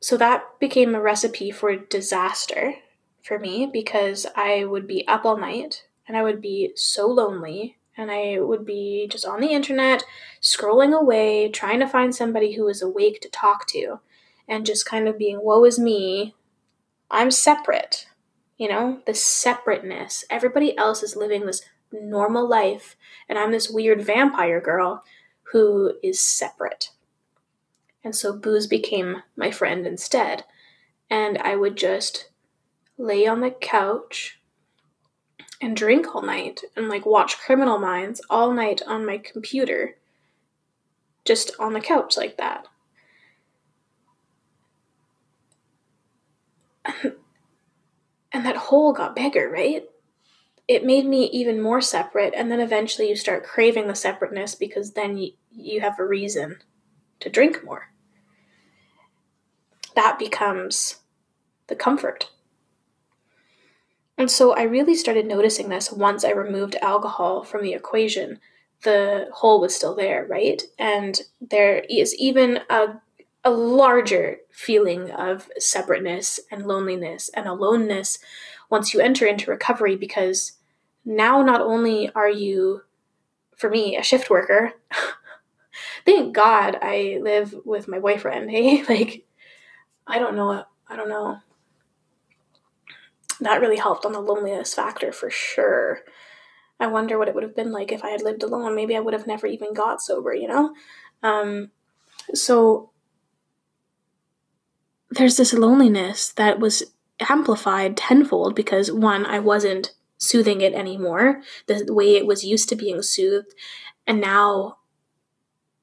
So 0.00 0.16
that 0.16 0.58
became 0.58 0.92
a 0.96 1.00
recipe 1.00 1.52
for 1.52 1.76
disaster 1.76 2.74
for 3.22 3.38
me 3.38 3.70
because 3.72 4.26
I 4.34 4.64
would 4.64 4.88
be 4.88 5.06
up 5.06 5.24
all 5.24 5.36
night 5.36 5.84
and 6.08 6.16
I 6.16 6.24
would 6.24 6.40
be 6.40 6.72
so 6.74 7.06
lonely 7.06 7.76
and 7.96 8.10
I 8.10 8.40
would 8.40 8.66
be 8.66 9.06
just 9.08 9.24
on 9.24 9.40
the 9.40 9.52
internet 9.52 10.02
scrolling 10.42 10.92
away 10.98 11.48
trying 11.48 11.78
to 11.78 11.88
find 11.88 12.12
somebody 12.12 12.54
who 12.54 12.64
was 12.64 12.82
awake 12.82 13.20
to 13.20 13.28
talk 13.28 13.68
to 13.68 14.00
and 14.48 14.66
just 14.66 14.84
kind 14.84 15.06
of 15.06 15.16
being 15.16 15.42
woe 15.42 15.64
is 15.64 15.78
me 15.78 16.34
I'm 17.10 17.30
separate 17.30 18.06
you 18.56 18.68
know, 18.68 19.00
the 19.06 19.14
separateness. 19.14 20.24
Everybody 20.30 20.76
else 20.78 21.02
is 21.02 21.16
living 21.16 21.46
this 21.46 21.62
normal 21.92 22.48
life, 22.48 22.96
and 23.28 23.38
I'm 23.38 23.52
this 23.52 23.70
weird 23.70 24.02
vampire 24.02 24.60
girl 24.60 25.04
who 25.52 25.94
is 26.02 26.20
separate. 26.20 26.90
And 28.02 28.14
so 28.14 28.32
booze 28.32 28.66
became 28.66 29.22
my 29.36 29.50
friend 29.50 29.86
instead. 29.86 30.44
And 31.10 31.38
I 31.38 31.56
would 31.56 31.76
just 31.76 32.30
lay 32.98 33.26
on 33.26 33.40
the 33.40 33.50
couch 33.50 34.40
and 35.60 35.76
drink 35.76 36.14
all 36.14 36.22
night 36.22 36.60
and 36.76 36.88
like 36.88 37.06
watch 37.06 37.38
Criminal 37.38 37.78
Minds 37.78 38.20
all 38.28 38.52
night 38.52 38.82
on 38.86 39.06
my 39.06 39.18
computer, 39.18 39.96
just 41.24 41.50
on 41.58 41.72
the 41.72 41.80
couch 41.80 42.16
like 42.16 42.36
that. 42.36 42.66
And 48.36 48.44
that 48.44 48.56
hole 48.68 48.92
got 48.92 49.16
bigger, 49.16 49.48
right? 49.48 49.84
It 50.68 50.84
made 50.84 51.06
me 51.06 51.24
even 51.30 51.58
more 51.58 51.80
separate, 51.80 52.34
and 52.36 52.52
then 52.52 52.60
eventually 52.60 53.08
you 53.08 53.16
start 53.16 53.46
craving 53.46 53.88
the 53.88 53.94
separateness 53.94 54.54
because 54.54 54.92
then 54.92 55.16
you, 55.16 55.30
you 55.50 55.80
have 55.80 55.98
a 55.98 56.04
reason 56.04 56.58
to 57.20 57.30
drink 57.30 57.64
more. 57.64 57.92
That 59.94 60.18
becomes 60.18 60.96
the 61.68 61.76
comfort. 61.76 62.28
And 64.18 64.30
so 64.30 64.52
I 64.52 64.64
really 64.64 64.94
started 64.94 65.24
noticing 65.24 65.70
this 65.70 65.90
once 65.90 66.22
I 66.22 66.32
removed 66.32 66.76
alcohol 66.82 67.42
from 67.42 67.62
the 67.62 67.72
equation. 67.72 68.38
The 68.82 69.30
hole 69.32 69.62
was 69.62 69.74
still 69.74 69.94
there, 69.94 70.26
right? 70.28 70.62
And 70.78 71.22
there 71.40 71.78
is 71.88 72.14
even 72.16 72.60
a 72.68 73.00
a 73.46 73.50
larger 73.50 74.38
feeling 74.50 75.08
of 75.12 75.48
separateness 75.56 76.40
and 76.50 76.66
loneliness 76.66 77.30
and 77.32 77.46
aloneness 77.46 78.18
once 78.70 78.92
you 78.92 78.98
enter 78.98 79.24
into 79.24 79.52
recovery 79.52 79.94
because 79.94 80.54
now 81.04 81.40
not 81.42 81.60
only 81.60 82.10
are 82.16 82.28
you 82.28 82.82
for 83.56 83.70
me 83.70 83.96
a 83.96 84.02
shift 84.02 84.28
worker 84.28 84.72
thank 86.04 86.34
god 86.34 86.76
i 86.82 87.20
live 87.22 87.54
with 87.64 87.86
my 87.86 88.00
boyfriend 88.00 88.50
hey 88.56 88.82
like 88.88 89.24
i 90.08 90.18
don't 90.18 90.34
know 90.34 90.64
i 90.88 90.96
don't 90.96 91.08
know. 91.08 91.38
That 93.40 93.60
really 93.60 93.76
helped 93.76 94.04
on 94.06 94.12
the 94.12 94.20
loneliness 94.20 94.72
factor 94.72 95.12
for 95.12 95.28
sure. 95.28 96.00
I 96.80 96.86
wonder 96.86 97.18
what 97.18 97.28
it 97.28 97.34
would 97.34 97.44
have 97.44 97.54
been 97.54 97.70
like 97.70 97.92
if 97.92 98.02
i 98.02 98.08
had 98.08 98.22
lived 98.22 98.42
alone. 98.42 98.74
Maybe 98.74 98.96
i 98.96 99.00
would 99.00 99.14
have 99.14 99.26
never 99.28 99.46
even 99.46 99.72
got 99.72 100.02
sober 100.02 100.34
you 100.34 100.48
know? 100.48 100.74
Um, 101.22 101.70
so 102.34 102.90
there's 105.10 105.36
this 105.36 105.52
loneliness 105.52 106.32
that 106.32 106.58
was 106.58 106.82
amplified 107.28 107.96
tenfold 107.96 108.54
because 108.54 108.90
one, 108.90 109.24
I 109.24 109.38
wasn't 109.38 109.94
soothing 110.18 110.60
it 110.60 110.74
anymore, 110.74 111.42
the 111.66 111.86
way 111.88 112.16
it 112.16 112.26
was 112.26 112.44
used 112.44 112.68
to 112.70 112.76
being 112.76 113.02
soothed, 113.02 113.54
and 114.06 114.20
now 114.20 114.78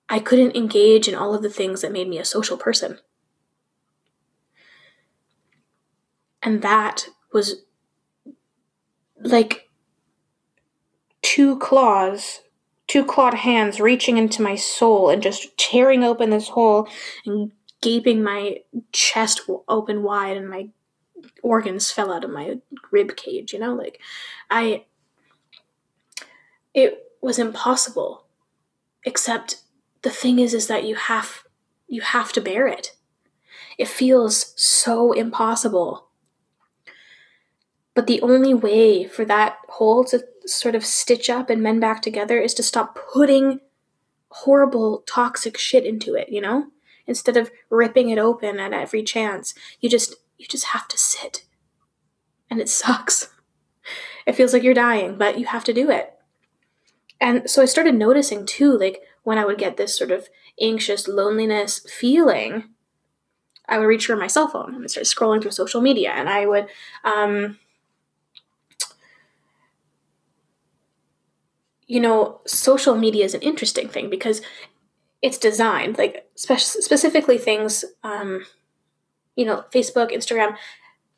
I 0.09 0.19
couldn't 0.19 0.55
engage 0.55 1.07
in 1.07 1.15
all 1.15 1.33
of 1.33 1.41
the 1.41 1.49
things 1.49 1.81
that 1.81 1.91
made 1.91 2.07
me 2.07 2.19
a 2.19 2.25
social 2.25 2.57
person. 2.57 2.99
And 6.41 6.61
that 6.61 7.07
was 7.31 7.63
like 9.17 9.69
two 11.21 11.57
claws, 11.57 12.41
two 12.87 13.05
clawed 13.05 13.33
hands 13.33 13.79
reaching 13.79 14.17
into 14.17 14.41
my 14.41 14.55
soul 14.55 15.09
and 15.09 15.23
just 15.23 15.57
tearing 15.57 16.03
open 16.03 16.29
this 16.29 16.49
hole 16.49 16.87
and 17.25 17.51
gaping 17.83 18.23
my 18.23 18.57
chest 18.91 19.41
open 19.67 20.03
wide 20.03 20.37
and 20.37 20.49
my 20.49 20.69
organs 21.41 21.91
fell 21.91 22.11
out 22.11 22.23
of 22.23 22.31
my 22.31 22.57
rib 22.91 23.15
cage 23.15 23.53
you 23.53 23.59
know 23.59 23.73
like 23.73 23.99
i 24.49 24.83
it 26.73 27.11
was 27.21 27.37
impossible 27.37 28.25
except 29.05 29.61
the 30.01 30.09
thing 30.09 30.39
is 30.39 30.53
is 30.53 30.67
that 30.67 30.83
you 30.83 30.95
have 30.95 31.43
you 31.93 32.01
have 32.01 32.31
to 32.33 32.41
bear 32.41 32.67
it. 32.67 32.95
It 33.77 33.87
feels 33.87 34.53
so 34.61 35.11
impossible. 35.11 36.07
But 37.93 38.07
the 38.07 38.21
only 38.21 38.53
way 38.53 39.05
for 39.05 39.25
that 39.25 39.57
hole 39.69 40.03
to 40.05 40.25
sort 40.45 40.75
of 40.75 40.85
stitch 40.85 41.29
up 41.29 41.49
and 41.49 41.61
mend 41.61 41.81
back 41.81 42.01
together 42.01 42.39
is 42.39 42.53
to 42.55 42.63
stop 42.63 42.97
putting 43.13 43.59
horrible 44.29 45.03
toxic 45.05 45.59
shit 45.59 45.85
into 45.85 46.15
it 46.15 46.27
you 46.29 46.41
know 46.41 46.65
instead 47.07 47.37
of 47.37 47.51
ripping 47.69 48.09
it 48.09 48.17
open 48.17 48.59
at 48.59 48.73
every 48.73 49.03
chance. 49.03 49.53
You 49.79 49.89
just 49.89 50.15
you 50.37 50.47
just 50.47 50.65
have 50.67 50.87
to 50.89 50.97
sit. 50.97 51.43
And 52.49 52.59
it 52.59 52.69
sucks. 52.81 53.29
It 54.25 54.35
feels 54.35 54.53
like 54.53 54.63
you're 54.63 54.73
dying, 54.73 55.17
but 55.17 55.37
you 55.37 55.45
have 55.45 55.63
to 55.65 55.73
do 55.73 55.89
it. 55.89 56.13
And 57.19 57.49
so 57.49 57.61
I 57.61 57.65
started 57.65 57.95
noticing 57.95 58.45
too, 58.45 58.77
like 58.77 59.01
when 59.23 59.37
I 59.37 59.45
would 59.45 59.57
get 59.57 59.77
this 59.77 59.97
sort 59.97 60.11
of 60.11 60.29
anxious 60.59 61.07
loneliness 61.07 61.79
feeling, 61.89 62.65
I 63.67 63.77
would 63.77 63.85
reach 63.85 64.05
for 64.05 64.15
my 64.15 64.27
cell 64.27 64.47
phone 64.47 64.75
and 64.75 64.91
start 64.91 65.05
scrolling 65.05 65.41
through 65.41 65.51
social 65.51 65.81
media, 65.81 66.11
and 66.11 66.27
I 66.27 66.45
would, 66.45 66.67
um, 67.03 67.59
you 71.87 71.99
know, 71.99 72.41
social 72.45 72.95
media 72.95 73.23
is 73.23 73.33
an 73.33 73.41
interesting 73.41 73.87
thing 73.87 74.09
because 74.09 74.41
it's 75.23 75.37
designed 75.39 75.97
like 75.97 76.29
spe- 76.35 76.57
specifically 76.57 77.39
things 77.39 77.83
um, 78.03 78.45
you 79.35 79.45
know 79.45 79.63
facebook 79.73 80.11
instagram 80.11 80.55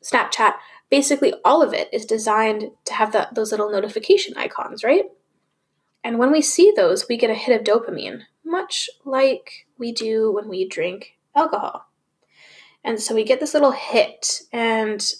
snapchat 0.02 0.54
basically 0.88 1.34
all 1.44 1.62
of 1.62 1.74
it 1.74 1.88
is 1.92 2.06
designed 2.06 2.70
to 2.84 2.94
have 2.94 3.12
the, 3.12 3.28
those 3.32 3.50
little 3.50 3.70
notification 3.70 4.34
icons 4.38 4.82
right 4.82 5.04
and 6.02 6.18
when 6.18 6.30
we 6.30 6.40
see 6.40 6.72
those 6.74 7.06
we 7.08 7.18
get 7.18 7.30
a 7.30 7.34
hit 7.34 7.58
of 7.60 7.66
dopamine 7.66 8.22
much 8.44 8.88
like 9.04 9.66
we 9.76 9.92
do 9.92 10.32
when 10.32 10.48
we 10.48 10.66
drink 10.66 11.18
alcohol 11.34 11.86
and 12.84 13.00
so 13.00 13.14
we 13.14 13.24
get 13.24 13.40
this 13.40 13.52
little 13.52 13.72
hit 13.72 14.42
and 14.52 15.14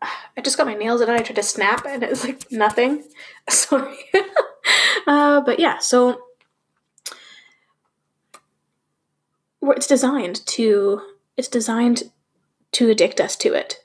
I 0.36 0.40
just 0.42 0.56
got 0.56 0.66
my 0.66 0.74
nails 0.74 1.00
and 1.00 1.10
I 1.10 1.18
tried 1.18 1.36
to 1.36 1.42
snap 1.42 1.84
and 1.84 2.02
it 2.02 2.08
was 2.08 2.24
like 2.24 2.50
nothing. 2.50 3.04
Sorry. 3.50 3.98
uh, 5.06 5.40
but 5.40 5.58
yeah, 5.58 5.78
so 5.78 6.20
it's 9.62 9.86
designed 9.86 10.44
to 10.46 11.02
it's 11.36 11.48
designed 11.48 12.04
to 12.72 12.90
addict 12.90 13.20
us 13.20 13.36
to 13.36 13.54
it 13.54 13.84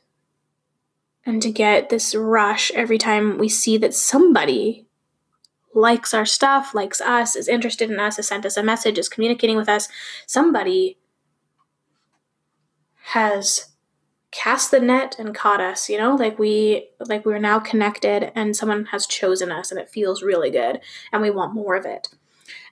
and 1.26 1.42
to 1.42 1.52
get 1.52 1.90
this 1.90 2.14
rush 2.14 2.72
every 2.72 2.98
time 2.98 3.38
we 3.38 3.50
see 3.50 3.78
that 3.78 3.94
somebody 3.94 4.86
likes 5.74 6.14
our 6.14 6.26
stuff, 6.26 6.74
likes 6.74 7.02
us, 7.02 7.36
is 7.36 7.48
interested 7.48 7.90
in 7.92 8.00
us, 8.00 8.16
has 8.16 8.28
sent 8.28 8.46
us 8.46 8.58
a 8.58 8.64
message, 8.64 8.98
is 8.98 9.10
communicating 9.10 9.58
with 9.58 9.68
us. 9.68 9.90
Somebody 10.26 10.98
has 13.08 13.74
cast 14.32 14.72
the 14.72 14.80
net 14.80 15.16
and 15.18 15.36
caught 15.36 15.62
us, 15.62 15.90
you 15.90 15.98
know? 15.98 16.16
Like 16.16 16.40
we 16.40 16.90
like 17.00 17.26
we're 17.26 17.40
now 17.40 17.60
connected 17.60 18.32
and 18.36 18.56
someone 18.56 18.86
has 18.86 19.08
chosen 19.08 19.52
us 19.52 19.72
and 19.72 19.80
it 19.80 19.90
feels 19.90 20.24
really 20.24 20.50
good 20.50 20.80
and 21.12 21.22
we 21.22 21.30
want 21.30 21.54
more 21.54 21.76
of 21.76 21.86
it. 21.86 22.10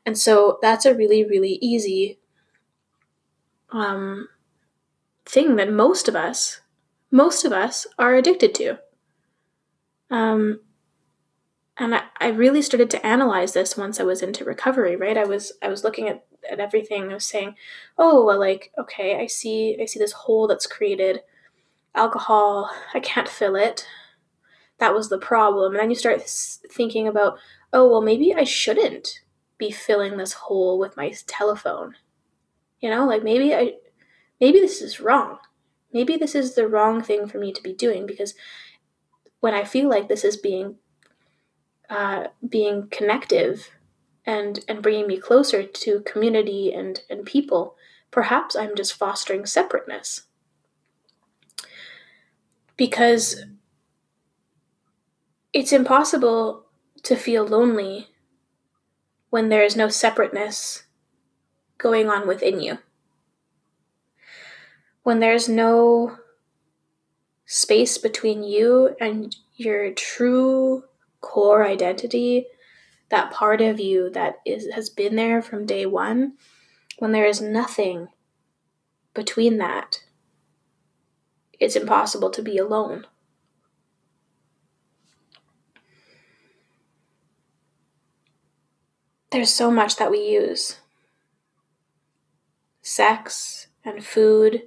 And 0.05 0.17
so 0.17 0.59
that's 0.61 0.85
a 0.85 0.95
really 0.95 1.23
really 1.23 1.57
easy 1.61 2.19
um 3.73 4.27
thing 5.25 5.55
that 5.55 5.71
most 5.71 6.07
of 6.07 6.15
us 6.15 6.61
most 7.13 7.45
of 7.45 7.53
us 7.53 7.85
are 7.99 8.15
addicted 8.15 8.55
to. 8.55 8.79
Um, 10.09 10.61
and 11.77 11.93
I, 11.93 12.01
I 12.19 12.29
really 12.29 12.63
started 12.63 12.89
to 12.89 13.05
analyze 13.05 13.53
this 13.53 13.77
once 13.77 13.99
I 13.99 14.03
was 14.03 14.23
into 14.23 14.43
recovery, 14.43 14.95
right? 14.95 15.17
I 15.17 15.23
was 15.23 15.53
I 15.61 15.69
was 15.69 15.83
looking 15.83 16.09
at, 16.09 16.25
at 16.49 16.59
everything. 16.59 17.11
I 17.11 17.13
was 17.13 17.25
saying, 17.25 17.55
oh 17.99 18.25
well 18.25 18.39
like, 18.39 18.71
okay, 18.79 19.21
I 19.21 19.27
see 19.27 19.77
I 19.79 19.85
see 19.85 19.99
this 19.99 20.11
hole 20.11 20.47
that's 20.47 20.65
created. 20.65 21.21
Alcohol, 21.93 22.71
I 22.95 22.99
can't 22.99 23.29
fill 23.29 23.55
it. 23.55 23.87
That 24.79 24.95
was 24.95 25.09
the 25.09 25.19
problem. 25.19 25.73
And 25.73 25.81
then 25.81 25.89
you 25.91 25.95
start 25.95 26.23
thinking 26.23 27.07
about, 27.07 27.37
oh 27.71 27.87
well 27.87 28.01
maybe 28.01 28.33
I 28.33 28.43
shouldn't 28.43 29.21
be 29.59 29.69
filling 29.69 30.17
this 30.17 30.33
hole 30.33 30.79
with 30.79 30.97
my 30.97 31.13
telephone. 31.27 31.93
You 32.83 32.89
know, 32.89 33.07
like 33.07 33.23
maybe 33.23 33.55
I 33.55 33.75
maybe 34.41 34.59
this 34.59 34.81
is 34.81 34.99
wrong. 34.99 35.37
Maybe 35.93 36.17
this 36.17 36.35
is 36.35 36.55
the 36.55 36.67
wrong 36.67 37.01
thing 37.01 37.27
for 37.29 37.37
me 37.37 37.53
to 37.53 37.63
be 37.63 37.71
doing 37.71 38.05
because 38.05 38.33
when 39.39 39.53
I 39.53 39.63
feel 39.63 39.87
like 39.87 40.09
this 40.09 40.25
is 40.25 40.35
being 40.35 40.75
uh, 41.89 42.27
being 42.45 42.89
connective 42.91 43.69
and 44.25 44.59
and 44.67 44.83
bringing 44.83 45.07
me 45.07 45.17
closer 45.17 45.63
to 45.63 46.01
community 46.01 46.73
and 46.73 46.99
and 47.09 47.25
people, 47.25 47.77
perhaps 48.11 48.53
I'm 48.53 48.75
just 48.75 48.95
fostering 48.95 49.45
separateness. 49.45 50.23
Because 52.75 53.45
it's 55.53 55.71
impossible 55.71 56.65
to 57.03 57.15
feel 57.15 57.47
lonely 57.47 58.09
when 59.29 59.47
there 59.47 59.63
is 59.63 59.77
no 59.77 59.87
separateness 59.87 60.83
going 61.83 62.09
on 62.09 62.27
within 62.27 62.59
you 62.59 62.79
when 65.03 65.19
there's 65.19 65.47
no 65.47 66.17
space 67.45 67.97
between 67.97 68.43
you 68.43 68.95
and 68.99 69.35
your 69.55 69.91
true 69.91 70.85
core 71.21 71.65
identity, 71.65 72.47
that 73.09 73.31
part 73.31 73.61
of 73.61 73.79
you 73.79 74.09
that 74.09 74.39
is 74.45 74.71
has 74.73 74.89
been 74.89 75.15
there 75.15 75.41
from 75.41 75.65
day 75.65 75.85
1, 75.85 76.33
when 76.97 77.11
there 77.11 77.25
is 77.25 77.41
nothing 77.41 78.07
between 79.13 79.57
that, 79.57 80.03
it's 81.59 81.75
impossible 81.75 82.31
to 82.31 82.41
be 82.41 82.57
alone. 82.57 83.05
There's 89.31 89.53
so 89.53 89.69
much 89.69 89.97
that 89.97 90.11
we 90.11 90.19
use 90.19 90.77
sex 92.83 93.67
and 93.83 94.05
food 94.05 94.63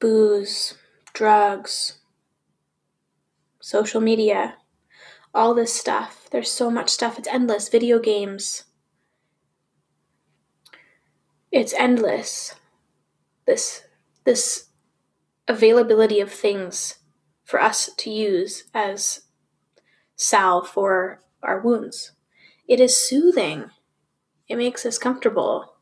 booze, 0.00 0.74
drugs, 1.12 1.98
social 3.60 4.00
media, 4.00 4.56
all 5.32 5.54
this 5.54 5.72
stuff. 5.72 6.26
There's 6.32 6.50
so 6.50 6.70
much 6.70 6.88
stuff. 6.90 7.18
It's 7.18 7.28
endless. 7.28 7.68
Video 7.68 8.00
games. 8.00 8.64
It's 11.52 11.72
endless. 11.74 12.54
This 13.46 13.84
this 14.24 14.68
availability 15.46 16.20
of 16.20 16.32
things 16.32 16.98
for 17.44 17.60
us 17.60 17.90
to 17.96 18.10
use 18.10 18.64
as 18.74 19.22
salve 20.16 20.68
for 20.68 21.20
our 21.42 21.60
wounds. 21.60 22.12
It 22.68 22.80
is 22.80 22.96
soothing. 22.96 23.70
It 24.50 24.58
makes 24.58 24.84
us 24.84 24.98
comfortable. 24.98 25.76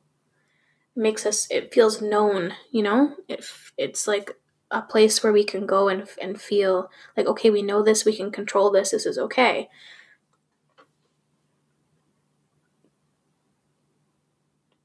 Makes 0.95 1.25
us 1.25 1.49
it 1.51 1.73
feels 1.73 2.03
known 2.03 2.53
you 2.71 2.83
know? 2.83 3.17
It, 3.27 3.45
it's 3.79 4.07
like 4.07 4.37
a 4.71 4.83
place 4.83 5.23
where 5.23 5.33
we 5.33 5.43
can 5.43 5.67
go 5.67 5.89
and 5.89 6.07
and 6.21 6.39
feel 6.41 6.91
like 7.17 7.27
okay 7.27 7.49
we 7.49 7.63
know 7.63 7.83
this 7.83 8.05
we 8.05 8.15
can 8.15 8.31
control 8.31 8.71
this 8.71 8.91
this 8.91 9.07
is 9.07 9.17
okay. 9.19 9.71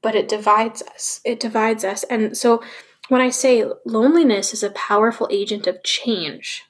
But 0.00 0.14
it 0.14 0.28
divides 0.28 0.82
us 0.82 1.20
it 1.24 1.38
divides 1.38 1.84
us. 1.84 2.04
And 2.04 2.36
so 2.36 2.62
when 3.08 3.20
i 3.20 3.28
say 3.28 3.64
loneliness 3.84 4.54
is 4.54 4.62
a 4.62 4.70
powerful 4.70 5.28
agent 5.30 5.66
of 5.66 5.82
change 5.82 6.64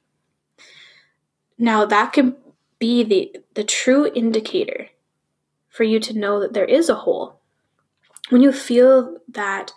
now 1.57 1.85
that 1.85 2.13
can 2.13 2.35
be 2.81 3.05
the 3.05 3.37
the 3.55 3.63
true 3.63 4.11
indicator 4.15 4.89
for 5.75 5.85
you 5.85 5.99
to 5.99 6.19
know 6.19 6.41
that 6.41 6.53
there 6.53 6.65
is 6.65 6.89
a 6.89 6.95
hole 6.95 7.41
when 8.31 8.43
you 8.43 8.53
feel 8.53 9.19
that 9.29 9.73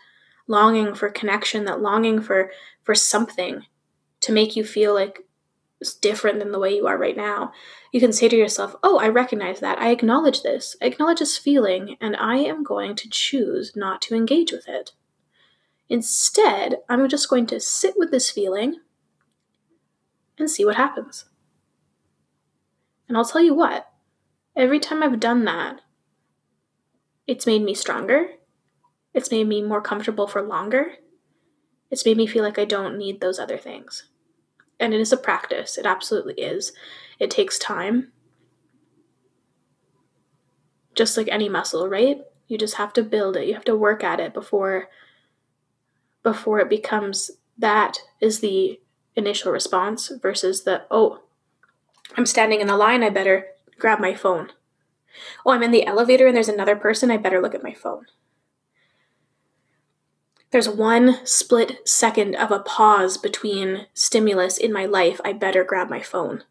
longing 0.48 0.94
for 0.94 1.10
connection, 1.10 1.66
that 1.66 1.82
longing 1.82 2.22
for 2.22 2.52
for 2.84 2.96
something 2.96 3.66
to 4.22 4.32
make 4.32 4.56
you 4.56 4.64
feel 4.64 4.94
like 4.94 5.20
it's 5.80 5.94
different 5.94 6.40
than 6.40 6.52
the 6.52 6.60
way 6.60 6.76
you 6.76 6.88
are 6.88 6.98
right 6.98 7.18
now, 7.18 7.52
you 7.92 8.00
can 8.00 8.14
say 8.14 8.28
to 8.28 8.36
yourself, 8.36 8.76
"Oh, 8.82 8.98
I 8.98 9.10
recognize 9.10 9.60
that. 9.60 9.80
I 9.80 9.90
acknowledge 9.90 10.42
this. 10.42 10.76
I 10.82 10.86
acknowledge 10.86 11.20
this 11.20 11.38
feeling, 11.38 11.98
and 12.02 12.16
I 12.16 12.38
am 12.38 12.64
going 12.64 12.96
to 12.96 13.10
choose 13.10 13.76
not 13.76 14.02
to 14.04 14.16
engage 14.16 14.52
with 14.52 14.68
it." 14.68 14.94
Instead, 15.90 16.78
I'm 16.90 17.08
just 17.08 17.30
going 17.30 17.46
to 17.48 17.60
sit 17.60 17.98
with 17.98 18.12
this 18.12 18.32
feeling 18.32 18.80
and 20.38 20.50
see 20.50 20.66
what 20.66 20.76
happens. 20.76 21.26
And 23.08 23.18
I'll 23.18 23.26
tell 23.26 23.42
you 23.42 23.54
what, 23.54 23.90
every 24.56 24.80
time 24.80 25.04
I've 25.04 25.20
done 25.20 25.46
that, 25.46 25.82
it's 27.28 27.46
made 27.46 27.62
me 27.62 27.74
stronger. 27.74 28.30
It's 29.14 29.32
made 29.32 29.48
me 29.48 29.62
more 29.62 29.82
comfortable 29.82 30.28
for 30.28 30.42
longer. 30.42 30.94
It's 31.92 32.06
made 32.06 32.18
me 32.18 32.26
feel 32.26 32.44
like 32.44 32.58
I 32.58 32.66
don't 32.66 32.98
need 32.98 33.20
those 33.20 33.40
other 33.40 33.58
things. 33.58 34.10
And 34.80 34.94
it 34.94 35.02
is 35.02 35.12
a 35.12 35.18
practice. 35.18 35.78
It 35.78 35.86
absolutely 35.86 36.36
is. 36.36 36.72
It 37.20 37.30
takes 37.30 37.60
time. 37.60 38.12
Just 40.96 41.18
like 41.18 41.28
any 41.30 41.50
muscle, 41.50 41.88
right? 41.90 42.22
You 42.48 42.58
just 42.58 42.76
have 42.76 42.94
to 42.94 43.04
build 43.04 43.36
it. 43.36 43.48
You 43.48 43.54
have 43.54 43.66
to 43.66 43.76
work 43.76 44.04
at 44.04 44.20
it 44.20 44.34
before 44.34 44.90
before 46.24 46.60
it 46.60 46.70
becomes 46.70 47.32
that 47.58 48.00
is 48.20 48.40
the 48.40 48.80
initial 49.16 49.52
response 49.52 50.12
versus 50.22 50.64
the 50.64 50.84
oh, 50.92 51.22
I'm 52.16 52.26
standing 52.26 52.62
in 52.62 52.68
the 52.68 52.78
line, 52.78 53.04
I 53.04 53.10
better 53.10 53.48
grab 53.80 54.00
my 54.00 54.14
phone. 54.14 54.52
Oh, 55.46 55.52
I'm 55.52 55.64
in 55.64 55.72
the 55.72 55.86
elevator 55.86 56.28
and 56.28 56.36
there's 56.36 56.50
another 56.50 56.76
person, 56.76 57.12
I 57.12 57.18
better 57.18 57.42
look 57.42 57.56
at 57.56 57.64
my 57.64 57.74
phone. 57.74 58.06
There's 60.52 60.70
one 60.70 61.26
split 61.26 61.88
second 61.88 62.36
of 62.36 62.52
a 62.52 62.60
pause 62.60 63.18
between 63.18 63.88
stimulus 63.94 64.58
in 64.58 64.72
my 64.72 64.86
life, 64.86 65.20
I 65.26 65.34
better 65.34 65.64
grab 65.64 65.90
my 65.90 66.02
phone. 66.02 66.44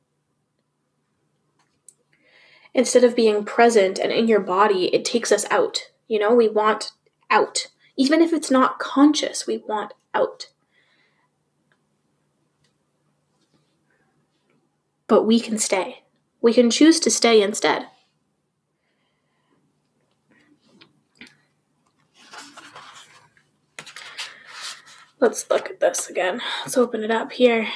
Instead 2.74 3.04
of 3.04 3.16
being 3.16 3.42
present 3.44 3.98
and 3.98 4.12
in 4.12 4.28
your 4.28 4.40
body, 4.40 4.94
it 4.94 5.02
takes 5.02 5.32
us 5.32 5.46
out. 5.50 5.90
You 6.08 6.18
know, 6.18 6.34
we 6.34 6.46
want 6.46 6.92
out. 7.30 7.68
Even 7.96 8.20
if 8.20 8.34
it's 8.34 8.50
not 8.50 8.78
conscious, 8.78 9.46
we 9.46 9.56
want 9.66 9.94
out. 10.12 10.48
But 15.06 15.22
we 15.22 15.40
can 15.40 15.56
stay. 15.56 16.02
We 16.42 16.52
can 16.52 16.70
choose 16.70 17.00
to 17.00 17.10
stay 17.10 17.40
instead. 17.40 17.88
Let's 25.26 25.50
look 25.50 25.68
at 25.68 25.80
this 25.80 26.08
again. 26.08 26.40
Let's 26.62 26.78
open 26.78 27.02
it 27.02 27.10
up 27.10 27.32
here. 27.32 27.66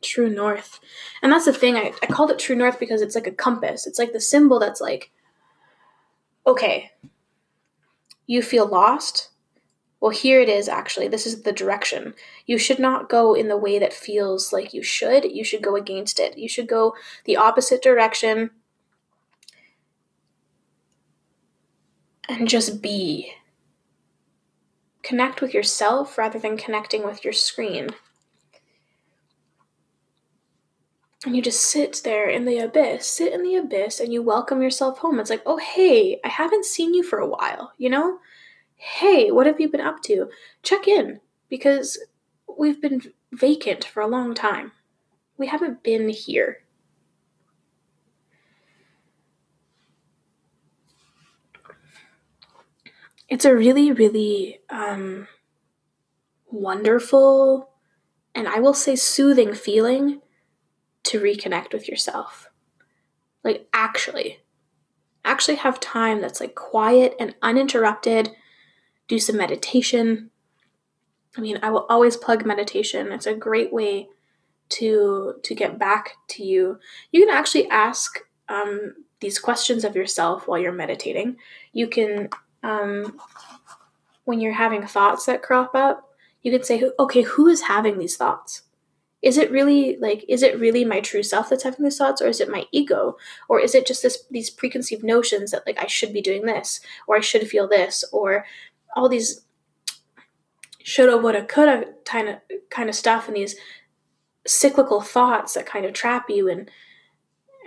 True 0.00 0.30
North. 0.30 0.78
And 1.20 1.32
that's 1.32 1.46
the 1.46 1.52
thing, 1.52 1.74
I, 1.74 1.92
I 2.00 2.06
called 2.06 2.30
it 2.30 2.38
True 2.38 2.54
North 2.54 2.78
because 2.78 3.02
it's 3.02 3.16
like 3.16 3.26
a 3.26 3.32
compass. 3.32 3.84
It's 3.84 3.98
like 3.98 4.12
the 4.12 4.20
symbol 4.20 4.60
that's 4.60 4.80
like, 4.80 5.10
okay, 6.46 6.92
you 8.28 8.42
feel 8.42 8.64
lost. 8.64 9.30
Well, 9.98 10.12
here 10.12 10.40
it 10.40 10.48
is 10.48 10.68
actually. 10.68 11.08
This 11.08 11.26
is 11.26 11.42
the 11.42 11.50
direction. 11.50 12.14
You 12.46 12.58
should 12.58 12.78
not 12.78 13.08
go 13.08 13.34
in 13.34 13.48
the 13.48 13.56
way 13.56 13.80
that 13.80 13.92
feels 13.92 14.52
like 14.52 14.72
you 14.72 14.84
should. 14.84 15.24
You 15.24 15.42
should 15.42 15.62
go 15.62 15.74
against 15.74 16.20
it. 16.20 16.38
You 16.38 16.48
should 16.48 16.68
go 16.68 16.94
the 17.24 17.36
opposite 17.36 17.82
direction 17.82 18.50
and 22.28 22.48
just 22.48 22.80
be. 22.80 23.32
Connect 25.02 25.40
with 25.40 25.52
yourself 25.52 26.16
rather 26.16 26.38
than 26.38 26.56
connecting 26.56 27.04
with 27.04 27.24
your 27.24 27.32
screen. 27.32 27.90
And 31.24 31.36
you 31.36 31.42
just 31.42 31.60
sit 31.60 32.00
there 32.04 32.28
in 32.28 32.44
the 32.44 32.58
abyss, 32.58 33.06
sit 33.06 33.32
in 33.32 33.42
the 33.42 33.54
abyss, 33.54 34.00
and 34.00 34.12
you 34.12 34.22
welcome 34.22 34.60
yourself 34.60 34.98
home. 34.98 35.20
It's 35.20 35.30
like, 35.30 35.42
oh, 35.46 35.58
hey, 35.58 36.20
I 36.24 36.28
haven't 36.28 36.64
seen 36.64 36.94
you 36.94 37.02
for 37.04 37.18
a 37.18 37.28
while, 37.28 37.72
you 37.78 37.88
know? 37.88 38.18
Hey, 38.74 39.30
what 39.30 39.46
have 39.46 39.60
you 39.60 39.68
been 39.68 39.80
up 39.80 40.02
to? 40.04 40.28
Check 40.64 40.88
in 40.88 41.20
because 41.48 41.98
we've 42.58 42.80
been 42.80 43.02
vacant 43.32 43.84
for 43.84 44.00
a 44.00 44.08
long 44.08 44.34
time. 44.34 44.72
We 45.38 45.46
haven't 45.46 45.84
been 45.84 46.08
here. 46.08 46.61
It's 53.32 53.46
a 53.46 53.56
really, 53.56 53.92
really 53.92 54.60
um, 54.68 55.26
wonderful 56.50 57.70
and 58.34 58.46
I 58.46 58.60
will 58.60 58.74
say 58.74 58.94
soothing 58.94 59.54
feeling 59.54 60.20
to 61.04 61.18
reconnect 61.18 61.72
with 61.72 61.88
yourself. 61.88 62.50
Like, 63.42 63.68
actually, 63.72 64.40
actually 65.24 65.56
have 65.56 65.80
time 65.80 66.20
that's 66.20 66.40
like 66.40 66.54
quiet 66.54 67.16
and 67.18 67.34
uninterrupted. 67.40 68.32
Do 69.08 69.18
some 69.18 69.38
meditation. 69.38 70.30
I 71.34 71.40
mean, 71.40 71.58
I 71.62 71.70
will 71.70 71.86
always 71.88 72.18
plug 72.18 72.44
meditation. 72.44 73.12
It's 73.12 73.24
a 73.24 73.32
great 73.34 73.72
way 73.72 74.10
to 74.76 75.36
to 75.42 75.54
get 75.54 75.78
back 75.78 76.16
to 76.28 76.44
you. 76.44 76.78
You 77.10 77.24
can 77.24 77.34
actually 77.34 77.66
ask 77.70 78.18
um, 78.50 78.94
these 79.22 79.38
questions 79.38 79.84
of 79.84 79.96
yourself 79.96 80.46
while 80.46 80.58
you're 80.58 80.72
meditating. 80.72 81.38
You 81.72 81.88
can, 81.88 82.28
um, 82.62 83.18
when 84.24 84.40
you're 84.40 84.52
having 84.52 84.86
thoughts 84.86 85.26
that 85.26 85.42
crop 85.42 85.74
up, 85.74 86.08
you 86.42 86.52
can 86.52 86.62
say, 86.62 86.90
"Okay, 86.98 87.22
who 87.22 87.48
is 87.48 87.62
having 87.62 87.98
these 87.98 88.16
thoughts?" 88.16 88.62
is 89.22 89.38
it 89.38 89.50
really 89.50 89.96
like 89.98 90.24
is 90.28 90.42
it 90.42 90.58
really 90.58 90.84
my 90.84 91.00
true 91.00 91.22
self 91.22 91.48
that's 91.48 91.62
having 91.62 91.84
these 91.84 91.96
thoughts 91.96 92.20
or 92.20 92.26
is 92.26 92.40
it 92.40 92.50
my 92.50 92.66
ego 92.72 93.16
or 93.48 93.60
is 93.60 93.74
it 93.74 93.86
just 93.86 94.02
this 94.02 94.24
these 94.30 94.50
preconceived 94.50 95.04
notions 95.04 95.52
that 95.52 95.64
like 95.64 95.80
i 95.82 95.86
should 95.86 96.12
be 96.12 96.20
doing 96.20 96.44
this 96.44 96.80
or 97.06 97.16
i 97.16 97.20
should 97.20 97.46
feel 97.48 97.68
this 97.68 98.04
or 98.12 98.44
all 98.96 99.08
these 99.08 99.42
shoulda 100.82 101.16
woulda 101.16 101.44
coulda 101.44 101.84
kind 102.04 102.28
of 102.28 102.36
kind 102.68 102.88
of 102.88 102.94
stuff 102.94 103.28
and 103.28 103.36
these 103.36 103.54
cyclical 104.44 105.00
thoughts 105.00 105.54
that 105.54 105.64
kind 105.64 105.86
of 105.86 105.92
trap 105.92 106.28
you 106.28 106.50
and 106.50 106.68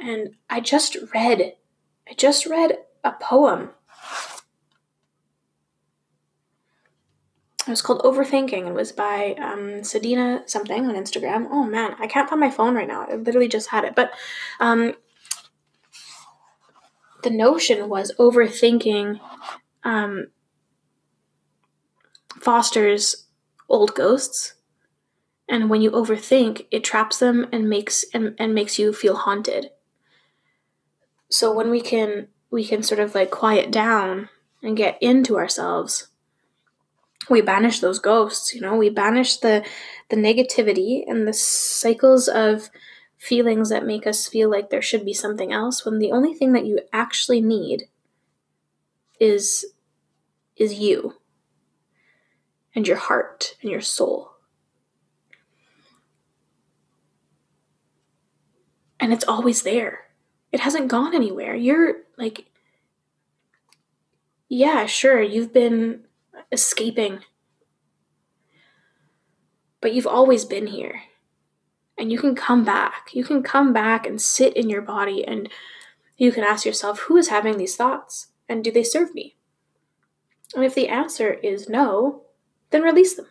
and 0.01 0.35
i 0.49 0.59
just 0.59 0.97
read 1.13 1.53
i 2.09 2.13
just 2.13 2.45
read 2.45 2.77
a 3.05 3.13
poem 3.13 3.69
It 7.67 7.71
was 7.71 7.81
called 7.81 8.03
Overthinking 8.03 8.67
and 8.67 8.75
was 8.75 8.91
by 8.91 9.35
um, 9.39 9.81
Sadina 9.81 10.47
something 10.47 10.85
on 10.85 10.95
Instagram. 10.95 11.47
Oh 11.49 11.63
man, 11.63 11.95
I 11.99 12.05
can't 12.05 12.29
find 12.29 12.39
my 12.39 12.51
phone 12.51 12.75
right 12.75 12.87
now. 12.87 13.07
I 13.09 13.15
literally 13.15 13.47
just 13.47 13.69
had 13.69 13.83
it. 13.83 13.95
But 13.95 14.11
um, 14.59 14.93
the 17.23 17.31
notion 17.31 17.89
was 17.89 18.13
overthinking 18.19 19.19
um, 19.83 20.27
fosters 22.39 23.25
old 23.67 23.95
ghosts. 23.95 24.53
And 25.49 25.69
when 25.69 25.81
you 25.81 25.89
overthink, 25.91 26.67
it 26.69 26.83
traps 26.83 27.17
them 27.17 27.47
and 27.51 27.67
makes 27.67 28.05
and, 28.13 28.35
and 28.37 28.53
makes 28.53 28.77
you 28.77 28.93
feel 28.93 29.15
haunted. 29.15 29.71
So 31.29 31.51
when 31.51 31.71
we 31.71 31.81
can 31.81 32.27
we 32.51 32.63
can 32.63 32.83
sort 32.83 32.99
of 32.99 33.15
like 33.15 33.31
quiet 33.31 33.71
down 33.71 34.29
and 34.61 34.77
get 34.77 34.97
into 35.01 35.37
ourselves 35.37 36.09
we 37.29 37.41
banish 37.41 37.79
those 37.79 37.99
ghosts 37.99 38.53
you 38.53 38.61
know? 38.61 38.75
We 38.75 38.89
banish 38.89 39.37
the 39.37 39.65
the 40.09 40.15
negativity 40.15 41.03
and 41.07 41.27
the 41.27 41.33
cycles 41.33 42.27
of 42.27 42.69
feelings 43.17 43.69
that 43.69 43.85
make 43.85 44.05
us 44.05 44.27
feel 44.27 44.49
like 44.49 44.69
there 44.69 44.81
should 44.81 45.05
be 45.05 45.13
something 45.13 45.51
else 45.51 45.85
when 45.85 45.99
the 45.99 46.11
only 46.11 46.33
thing 46.33 46.53
that 46.53 46.65
you 46.65 46.79
actually 46.93 47.41
need 47.41 47.83
is 49.19 49.65
is 50.55 50.75
you 50.75 51.15
and 52.75 52.87
your 52.87 52.97
heart 52.97 53.55
and 53.61 53.71
your 53.71 53.81
soul. 53.81 54.31
And 58.99 59.13
it's 59.13 59.25
always 59.27 59.63
there. 59.63 60.05
It 60.51 60.61
hasn't 60.61 60.87
gone 60.87 61.15
anywhere. 61.15 61.55
You're 61.55 61.95
like 62.17 62.45
yeah 64.47 64.85
sure 64.85 65.21
you've 65.21 65.51
been 65.51 66.01
escaping. 66.51 67.19
But 69.81 69.93
you've 69.93 70.07
always 70.07 70.45
been 70.45 70.67
here. 70.67 71.03
And 71.97 72.11
you 72.11 72.19
can 72.19 72.35
come 72.35 72.63
back. 72.63 73.09
You 73.13 73.23
can 73.23 73.41
come 73.41 73.71
back 73.71 74.05
and 74.05 74.21
sit 74.21 74.55
in 74.57 74.69
your 74.69 74.81
body 74.81 75.25
and 75.25 75.49
you 76.17 76.31
can 76.31 76.43
ask 76.43 76.65
yourself, 76.65 77.01
who 77.01 77.17
is 77.17 77.29
having 77.29 77.57
these 77.57 77.75
thoughts? 77.75 78.27
And 78.49 78.63
do 78.63 78.71
they 78.71 78.83
serve 78.83 79.13
me? 79.13 79.35
And 80.53 80.63
if 80.63 80.75
the 80.75 80.87
answer 80.87 81.33
is 81.33 81.69
no, 81.69 82.23
then 82.71 82.83
release 82.83 83.15
them. 83.15 83.27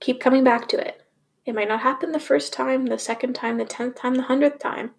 Keep 0.00 0.20
coming 0.20 0.44
back 0.44 0.68
to 0.68 0.78
it. 0.78 1.02
It 1.44 1.54
might 1.54 1.68
not 1.68 1.80
happen 1.80 2.12
the 2.12 2.20
first 2.20 2.52
time, 2.52 2.86
the 2.86 2.98
second 2.98 3.34
time, 3.34 3.58
the 3.58 3.64
tenth 3.64 3.96
time, 3.96 4.14
the 4.14 4.22
hundredth 4.22 4.58
time 4.58 4.92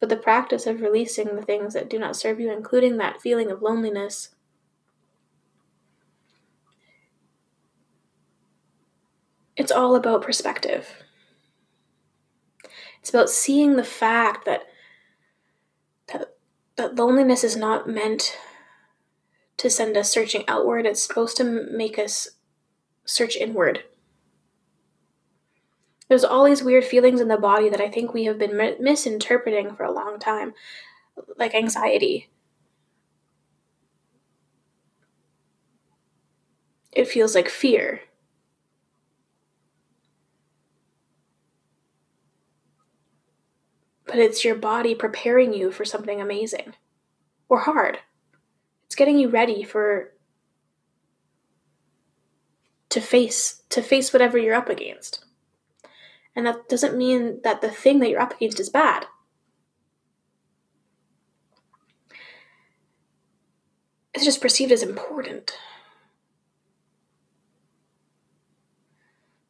but 0.00 0.08
the 0.08 0.16
practice 0.16 0.66
of 0.66 0.80
releasing 0.80 1.34
the 1.34 1.42
things 1.42 1.74
that 1.74 1.90
do 1.90 1.98
not 1.98 2.16
serve 2.16 2.38
you, 2.40 2.52
including 2.52 2.96
that 2.96 3.20
feeling 3.20 3.50
of 3.50 3.62
loneliness. 3.62 4.30
It's 9.56 9.72
all 9.72 9.96
about 9.96 10.22
perspective. 10.22 10.88
It's 13.00 13.10
about 13.10 13.28
seeing 13.28 13.76
the 13.76 13.84
fact 13.84 14.44
that 14.44 14.62
that, 16.12 16.36
that 16.76 16.94
loneliness 16.94 17.42
is 17.42 17.56
not 17.56 17.88
meant 17.88 18.36
to 19.56 19.68
send 19.68 19.96
us 19.96 20.10
searching 20.10 20.44
outward, 20.46 20.86
it's 20.86 21.02
supposed 21.02 21.36
to 21.36 21.44
make 21.44 21.98
us 21.98 22.28
search 23.04 23.36
inward 23.36 23.82
there's 26.08 26.24
all 26.24 26.44
these 26.44 26.62
weird 26.62 26.84
feelings 26.84 27.20
in 27.20 27.28
the 27.28 27.36
body 27.36 27.68
that 27.68 27.80
I 27.80 27.88
think 27.88 28.12
we 28.12 28.24
have 28.24 28.38
been 28.38 28.56
mi- 28.56 28.76
misinterpreting 28.80 29.74
for 29.76 29.84
a 29.84 29.92
long 29.92 30.18
time, 30.18 30.54
like 31.36 31.54
anxiety. 31.54 32.28
It 36.92 37.06
feels 37.06 37.34
like 37.34 37.48
fear. 37.48 38.00
But 44.06 44.18
it's 44.18 44.44
your 44.44 44.54
body 44.54 44.94
preparing 44.94 45.52
you 45.52 45.70
for 45.70 45.84
something 45.84 46.20
amazing 46.20 46.72
or 47.50 47.60
hard. 47.60 47.98
It's 48.86 48.94
getting 48.94 49.18
you 49.18 49.28
ready 49.28 49.62
for 49.62 50.14
to 52.88 53.02
face 53.02 53.62
to 53.68 53.82
face 53.82 54.14
whatever 54.14 54.38
you're 54.38 54.54
up 54.54 54.70
against. 54.70 55.26
And 56.38 56.46
that 56.46 56.68
doesn't 56.68 56.96
mean 56.96 57.40
that 57.42 57.62
the 57.62 57.68
thing 57.68 57.98
that 57.98 58.10
you're 58.10 58.20
up 58.20 58.34
against 58.34 58.60
is 58.60 58.70
bad. 58.70 59.06
It's 64.14 64.24
just 64.24 64.40
perceived 64.40 64.70
as 64.70 64.84
important. 64.84 65.58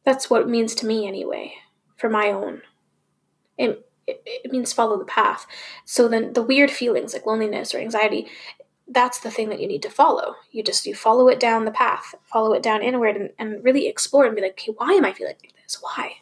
That's 0.03 0.31
what 0.31 0.41
it 0.41 0.47
means 0.47 0.73
to 0.75 0.87
me, 0.87 1.07
anyway, 1.07 1.53
for 1.95 2.09
my 2.09 2.31
own. 2.31 2.63
It, 3.55 3.87
it, 4.07 4.23
it 4.25 4.51
means 4.51 4.73
follow 4.73 4.97
the 4.97 5.05
path. 5.05 5.45
So 5.85 6.07
then 6.07 6.33
the 6.33 6.41
weird 6.41 6.71
feelings 6.71 7.13
like 7.13 7.27
loneliness 7.27 7.75
or 7.75 7.77
anxiety, 7.77 8.25
that's 8.87 9.19
the 9.19 9.29
thing 9.29 9.49
that 9.49 9.59
you 9.59 9.67
need 9.67 9.83
to 9.83 9.91
follow. 9.91 10.37
You 10.49 10.63
just 10.63 10.87
you 10.87 10.95
follow 10.95 11.27
it 11.27 11.39
down 11.39 11.65
the 11.65 11.71
path, 11.71 12.15
follow 12.23 12.53
it 12.53 12.63
down 12.63 12.81
inward 12.81 13.15
and, 13.15 13.29
and 13.37 13.63
really 13.63 13.85
explore 13.85 14.25
and 14.25 14.35
be 14.35 14.41
like, 14.41 14.53
okay, 14.53 14.73
why 14.75 14.93
am 14.93 15.05
I 15.05 15.13
feeling 15.13 15.35
like 15.39 15.53
this? 15.53 15.77
Why? 15.79 16.13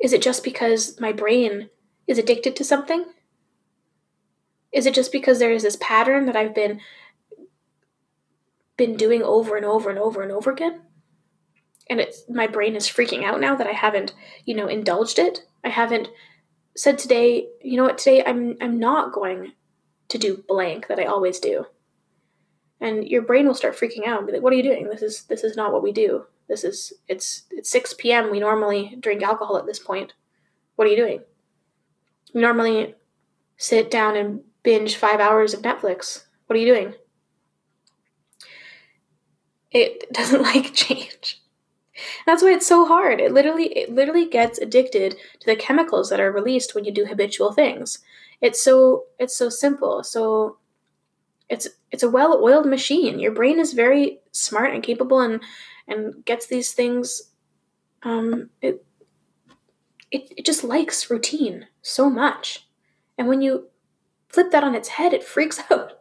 Is 0.00 0.12
it 0.12 0.22
just 0.22 0.44
because 0.44 1.00
my 1.00 1.12
brain 1.12 1.70
is 2.06 2.18
addicted 2.18 2.56
to 2.56 2.64
something? 2.64 3.04
Is 4.72 4.86
it 4.86 4.94
just 4.94 5.12
because 5.12 5.38
there 5.38 5.52
is 5.52 5.62
this 5.62 5.78
pattern 5.80 6.26
that 6.26 6.36
I've 6.36 6.54
been 6.54 6.80
been 8.76 8.96
doing 8.96 9.22
over 9.22 9.56
and 9.56 9.64
over 9.64 9.88
and 9.88 9.98
over 9.98 10.22
and 10.22 10.30
over 10.30 10.50
again? 10.50 10.82
And 11.88 12.00
it's 12.00 12.24
my 12.28 12.46
brain 12.46 12.76
is 12.76 12.88
freaking 12.88 13.24
out 13.24 13.40
now 13.40 13.54
that 13.56 13.66
I 13.66 13.72
haven't, 13.72 14.12
you 14.44 14.54
know, 14.54 14.66
indulged 14.66 15.18
it. 15.18 15.46
I 15.64 15.70
haven't 15.70 16.08
said 16.76 16.98
today, 16.98 17.46
you 17.62 17.76
know 17.76 17.84
what, 17.84 17.98
today 17.98 18.22
I'm 18.24 18.56
I'm 18.60 18.78
not 18.78 19.12
going 19.12 19.52
to 20.08 20.18
do 20.18 20.44
blank 20.46 20.88
that 20.88 20.98
I 20.98 21.04
always 21.04 21.40
do. 21.40 21.66
And 22.80 23.08
your 23.08 23.22
brain 23.22 23.46
will 23.46 23.54
start 23.54 23.76
freaking 23.76 24.06
out 24.06 24.18
and 24.18 24.26
be 24.26 24.32
like, 24.34 24.42
what 24.42 24.52
are 24.52 24.56
you 24.56 24.62
doing? 24.62 24.88
This 24.88 25.02
is 25.02 25.22
this 25.24 25.42
is 25.42 25.56
not 25.56 25.72
what 25.72 25.82
we 25.82 25.92
do. 25.92 26.26
This 26.48 26.64
is 26.64 26.92
it's 27.08 27.44
it's 27.50 27.70
6 27.70 27.94
p.m. 27.94 28.30
We 28.30 28.40
normally 28.40 28.96
drink 29.00 29.22
alcohol 29.22 29.56
at 29.58 29.66
this 29.66 29.78
point. 29.78 30.14
What 30.76 30.86
are 30.86 30.90
you 30.90 30.96
doing? 30.96 31.20
You 32.32 32.40
normally 32.40 32.94
sit 33.56 33.90
down 33.90 34.16
and 34.16 34.40
binge 34.62 34.96
five 34.96 35.20
hours 35.20 35.54
of 35.54 35.62
Netflix. 35.62 36.24
What 36.46 36.56
are 36.56 36.60
you 36.60 36.72
doing? 36.72 36.94
It 39.70 40.04
doesn't 40.12 40.42
like 40.42 40.74
change. 40.74 41.42
That's 42.26 42.42
why 42.42 42.52
it's 42.52 42.66
so 42.66 42.86
hard. 42.86 43.20
It 43.20 43.32
literally 43.32 43.76
it 43.76 43.90
literally 43.90 44.26
gets 44.26 44.58
addicted 44.58 45.16
to 45.40 45.46
the 45.46 45.56
chemicals 45.56 46.10
that 46.10 46.20
are 46.20 46.30
released 46.30 46.74
when 46.74 46.84
you 46.84 46.92
do 46.92 47.06
habitual 47.06 47.52
things. 47.52 48.00
It's 48.40 48.62
so 48.62 49.04
it's 49.18 49.36
so 49.36 49.48
simple. 49.48 50.04
So 50.04 50.58
it's 51.48 51.68
it's 51.90 52.02
a 52.02 52.10
well-oiled 52.10 52.66
machine. 52.66 53.18
Your 53.18 53.32
brain 53.32 53.58
is 53.58 53.72
very 53.72 54.18
smart 54.32 54.74
and 54.74 54.82
capable 54.82 55.20
and 55.20 55.40
and 55.88 56.24
gets 56.24 56.46
these 56.46 56.72
things 56.72 57.30
um 58.02 58.50
it 58.62 58.84
it, 60.10 60.32
it 60.36 60.44
just 60.44 60.64
likes 60.64 61.10
routine 61.10 61.66
so 61.82 62.08
much. 62.08 62.66
And 63.18 63.28
when 63.28 63.40
you 63.40 63.68
flip 64.28 64.50
that 64.52 64.64
on 64.64 64.74
its 64.74 64.88
head, 64.90 65.12
it 65.12 65.24
freaks 65.24 65.60
out. 65.70 65.92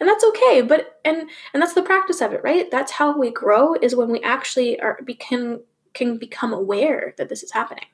And 0.00 0.08
that's 0.08 0.24
okay, 0.24 0.62
but 0.62 1.00
and 1.04 1.30
and 1.54 1.62
that's 1.62 1.74
the 1.74 1.82
practice 1.82 2.20
of 2.20 2.32
it, 2.32 2.42
right? 2.42 2.68
That's 2.70 2.92
how 2.92 3.16
we 3.16 3.30
grow 3.30 3.74
is 3.74 3.94
when 3.94 4.10
we 4.10 4.20
actually 4.22 4.80
are 4.80 4.98
can 5.20 5.60
can 5.94 6.18
become 6.18 6.52
aware 6.52 7.14
that 7.18 7.28
this 7.28 7.44
is 7.44 7.52
happening. 7.52 7.84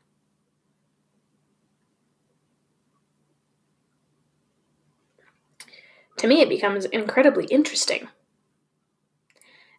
To 6.19 6.27
me, 6.27 6.41
it 6.41 6.49
becomes 6.49 6.87
incredibly 6.87 7.45
interesting. 7.47 8.09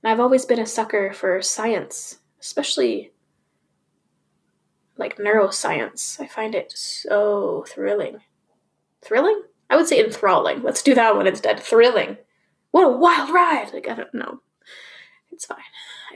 I've 0.07 0.19
always 0.19 0.45
been 0.45 0.59
a 0.59 0.65
sucker 0.65 1.11
for 1.13 1.41
science, 1.41 2.19
especially 2.39 3.11
like 4.97 5.17
neuroscience. 5.17 6.19
I 6.19 6.27
find 6.27 6.55
it 6.55 6.71
so 6.75 7.65
thrilling. 7.67 8.21
Thrilling? 9.01 9.41
I 9.69 9.75
would 9.75 9.87
say 9.87 10.03
enthralling. 10.03 10.63
Let's 10.63 10.81
do 10.81 10.95
that 10.95 11.15
one 11.15 11.27
instead. 11.27 11.59
Thrilling. 11.59 12.17
What 12.71 12.87
a 12.87 12.97
wild 12.97 13.31
ride! 13.31 13.71
Like, 13.73 13.89
I 13.89 13.95
don't 13.95 14.13
know. 14.13 14.41
It's 15.31 15.45
fine. 15.45 15.57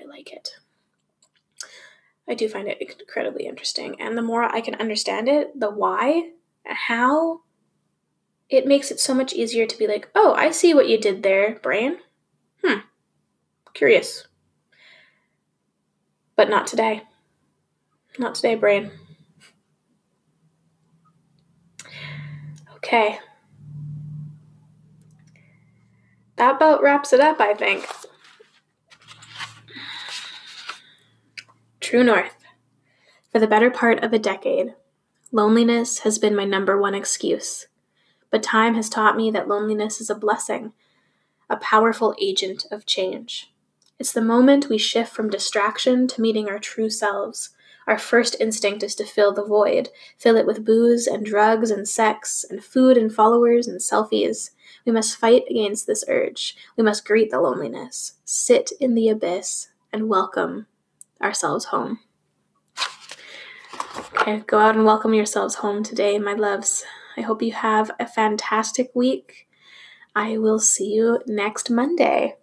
I 0.01 0.05
like 0.05 0.31
it. 0.31 0.49
I 2.27 2.33
do 2.33 2.47
find 2.47 2.67
it 2.67 2.81
incredibly 2.81 3.45
interesting. 3.45 3.99
And 3.99 4.17
the 4.17 4.21
more 4.21 4.43
I 4.43 4.61
can 4.61 4.75
understand 4.75 5.27
it, 5.27 5.59
the 5.59 5.69
why, 5.69 6.31
how, 6.65 7.41
it 8.49 8.65
makes 8.65 8.89
it 8.89 8.99
so 8.99 9.13
much 9.13 9.33
easier 9.33 9.65
to 9.65 9.77
be 9.77 9.87
like, 9.87 10.09
oh, 10.15 10.33
I 10.33 10.51
see 10.51 10.73
what 10.73 10.87
you 10.87 10.97
did 10.97 11.23
there, 11.23 11.59
brain. 11.61 11.97
Hmm. 12.63 12.79
Curious. 13.73 14.27
But 16.35 16.49
not 16.49 16.67
today. 16.67 17.03
Not 18.17 18.35
today, 18.35 18.55
brain. 18.55 18.91
Okay. 22.75 23.19
That 26.35 26.55
about 26.55 26.81
wraps 26.81 27.13
it 27.13 27.19
up, 27.19 27.39
I 27.39 27.53
think. 27.53 27.87
True 31.79 32.03
North. 32.03 32.35
For 33.31 33.39
the 33.39 33.47
better 33.47 33.69
part 33.69 34.03
of 34.03 34.11
a 34.11 34.19
decade, 34.19 34.73
loneliness 35.31 35.99
has 35.99 36.17
been 36.17 36.35
my 36.35 36.45
number 36.45 36.79
one 36.79 36.95
excuse. 36.95 37.67
But 38.29 38.43
time 38.43 38.75
has 38.75 38.89
taught 38.89 39.15
me 39.15 39.29
that 39.31 39.47
loneliness 39.47 40.01
is 40.01 40.09
a 40.09 40.15
blessing, 40.15 40.73
a 41.49 41.57
powerful 41.57 42.15
agent 42.19 42.65
of 42.71 42.85
change. 42.85 43.50
It's 44.01 44.13
the 44.13 44.19
moment 44.19 44.67
we 44.67 44.79
shift 44.79 45.13
from 45.13 45.29
distraction 45.29 46.07
to 46.07 46.21
meeting 46.21 46.49
our 46.49 46.57
true 46.57 46.89
selves, 46.89 47.51
our 47.85 47.99
first 47.99 48.35
instinct 48.39 48.81
is 48.81 48.95
to 48.95 49.05
fill 49.05 49.31
the 49.31 49.45
void, 49.45 49.89
fill 50.17 50.37
it 50.37 50.47
with 50.47 50.65
booze 50.65 51.05
and 51.05 51.23
drugs 51.23 51.69
and 51.69 51.87
sex 51.87 52.43
and 52.49 52.63
food 52.63 52.97
and 52.97 53.13
followers 53.13 53.67
and 53.67 53.79
selfies. 53.79 54.49
We 54.87 54.91
must 54.91 55.17
fight 55.17 55.43
against 55.47 55.85
this 55.85 56.03
urge. 56.07 56.55
We 56.75 56.83
must 56.83 57.05
greet 57.05 57.29
the 57.29 57.39
loneliness, 57.39 58.13
sit 58.25 58.71
in 58.79 58.95
the 58.95 59.07
abyss, 59.07 59.67
and 59.93 60.09
welcome 60.09 60.65
ourselves 61.21 61.65
home. 61.65 61.99
Okay, 64.15 64.39
go 64.47 64.57
out 64.57 64.75
and 64.75 64.83
welcome 64.83 65.13
yourselves 65.13 65.53
home 65.53 65.83
today, 65.83 66.17
my 66.17 66.33
loves. 66.33 66.83
I 67.17 67.21
hope 67.21 67.43
you 67.43 67.51
have 67.51 67.91
a 67.99 68.07
fantastic 68.07 68.89
week. 68.95 69.47
I 70.15 70.39
will 70.39 70.57
see 70.57 70.91
you 70.91 71.21
next 71.27 71.69
Monday. 71.69 72.37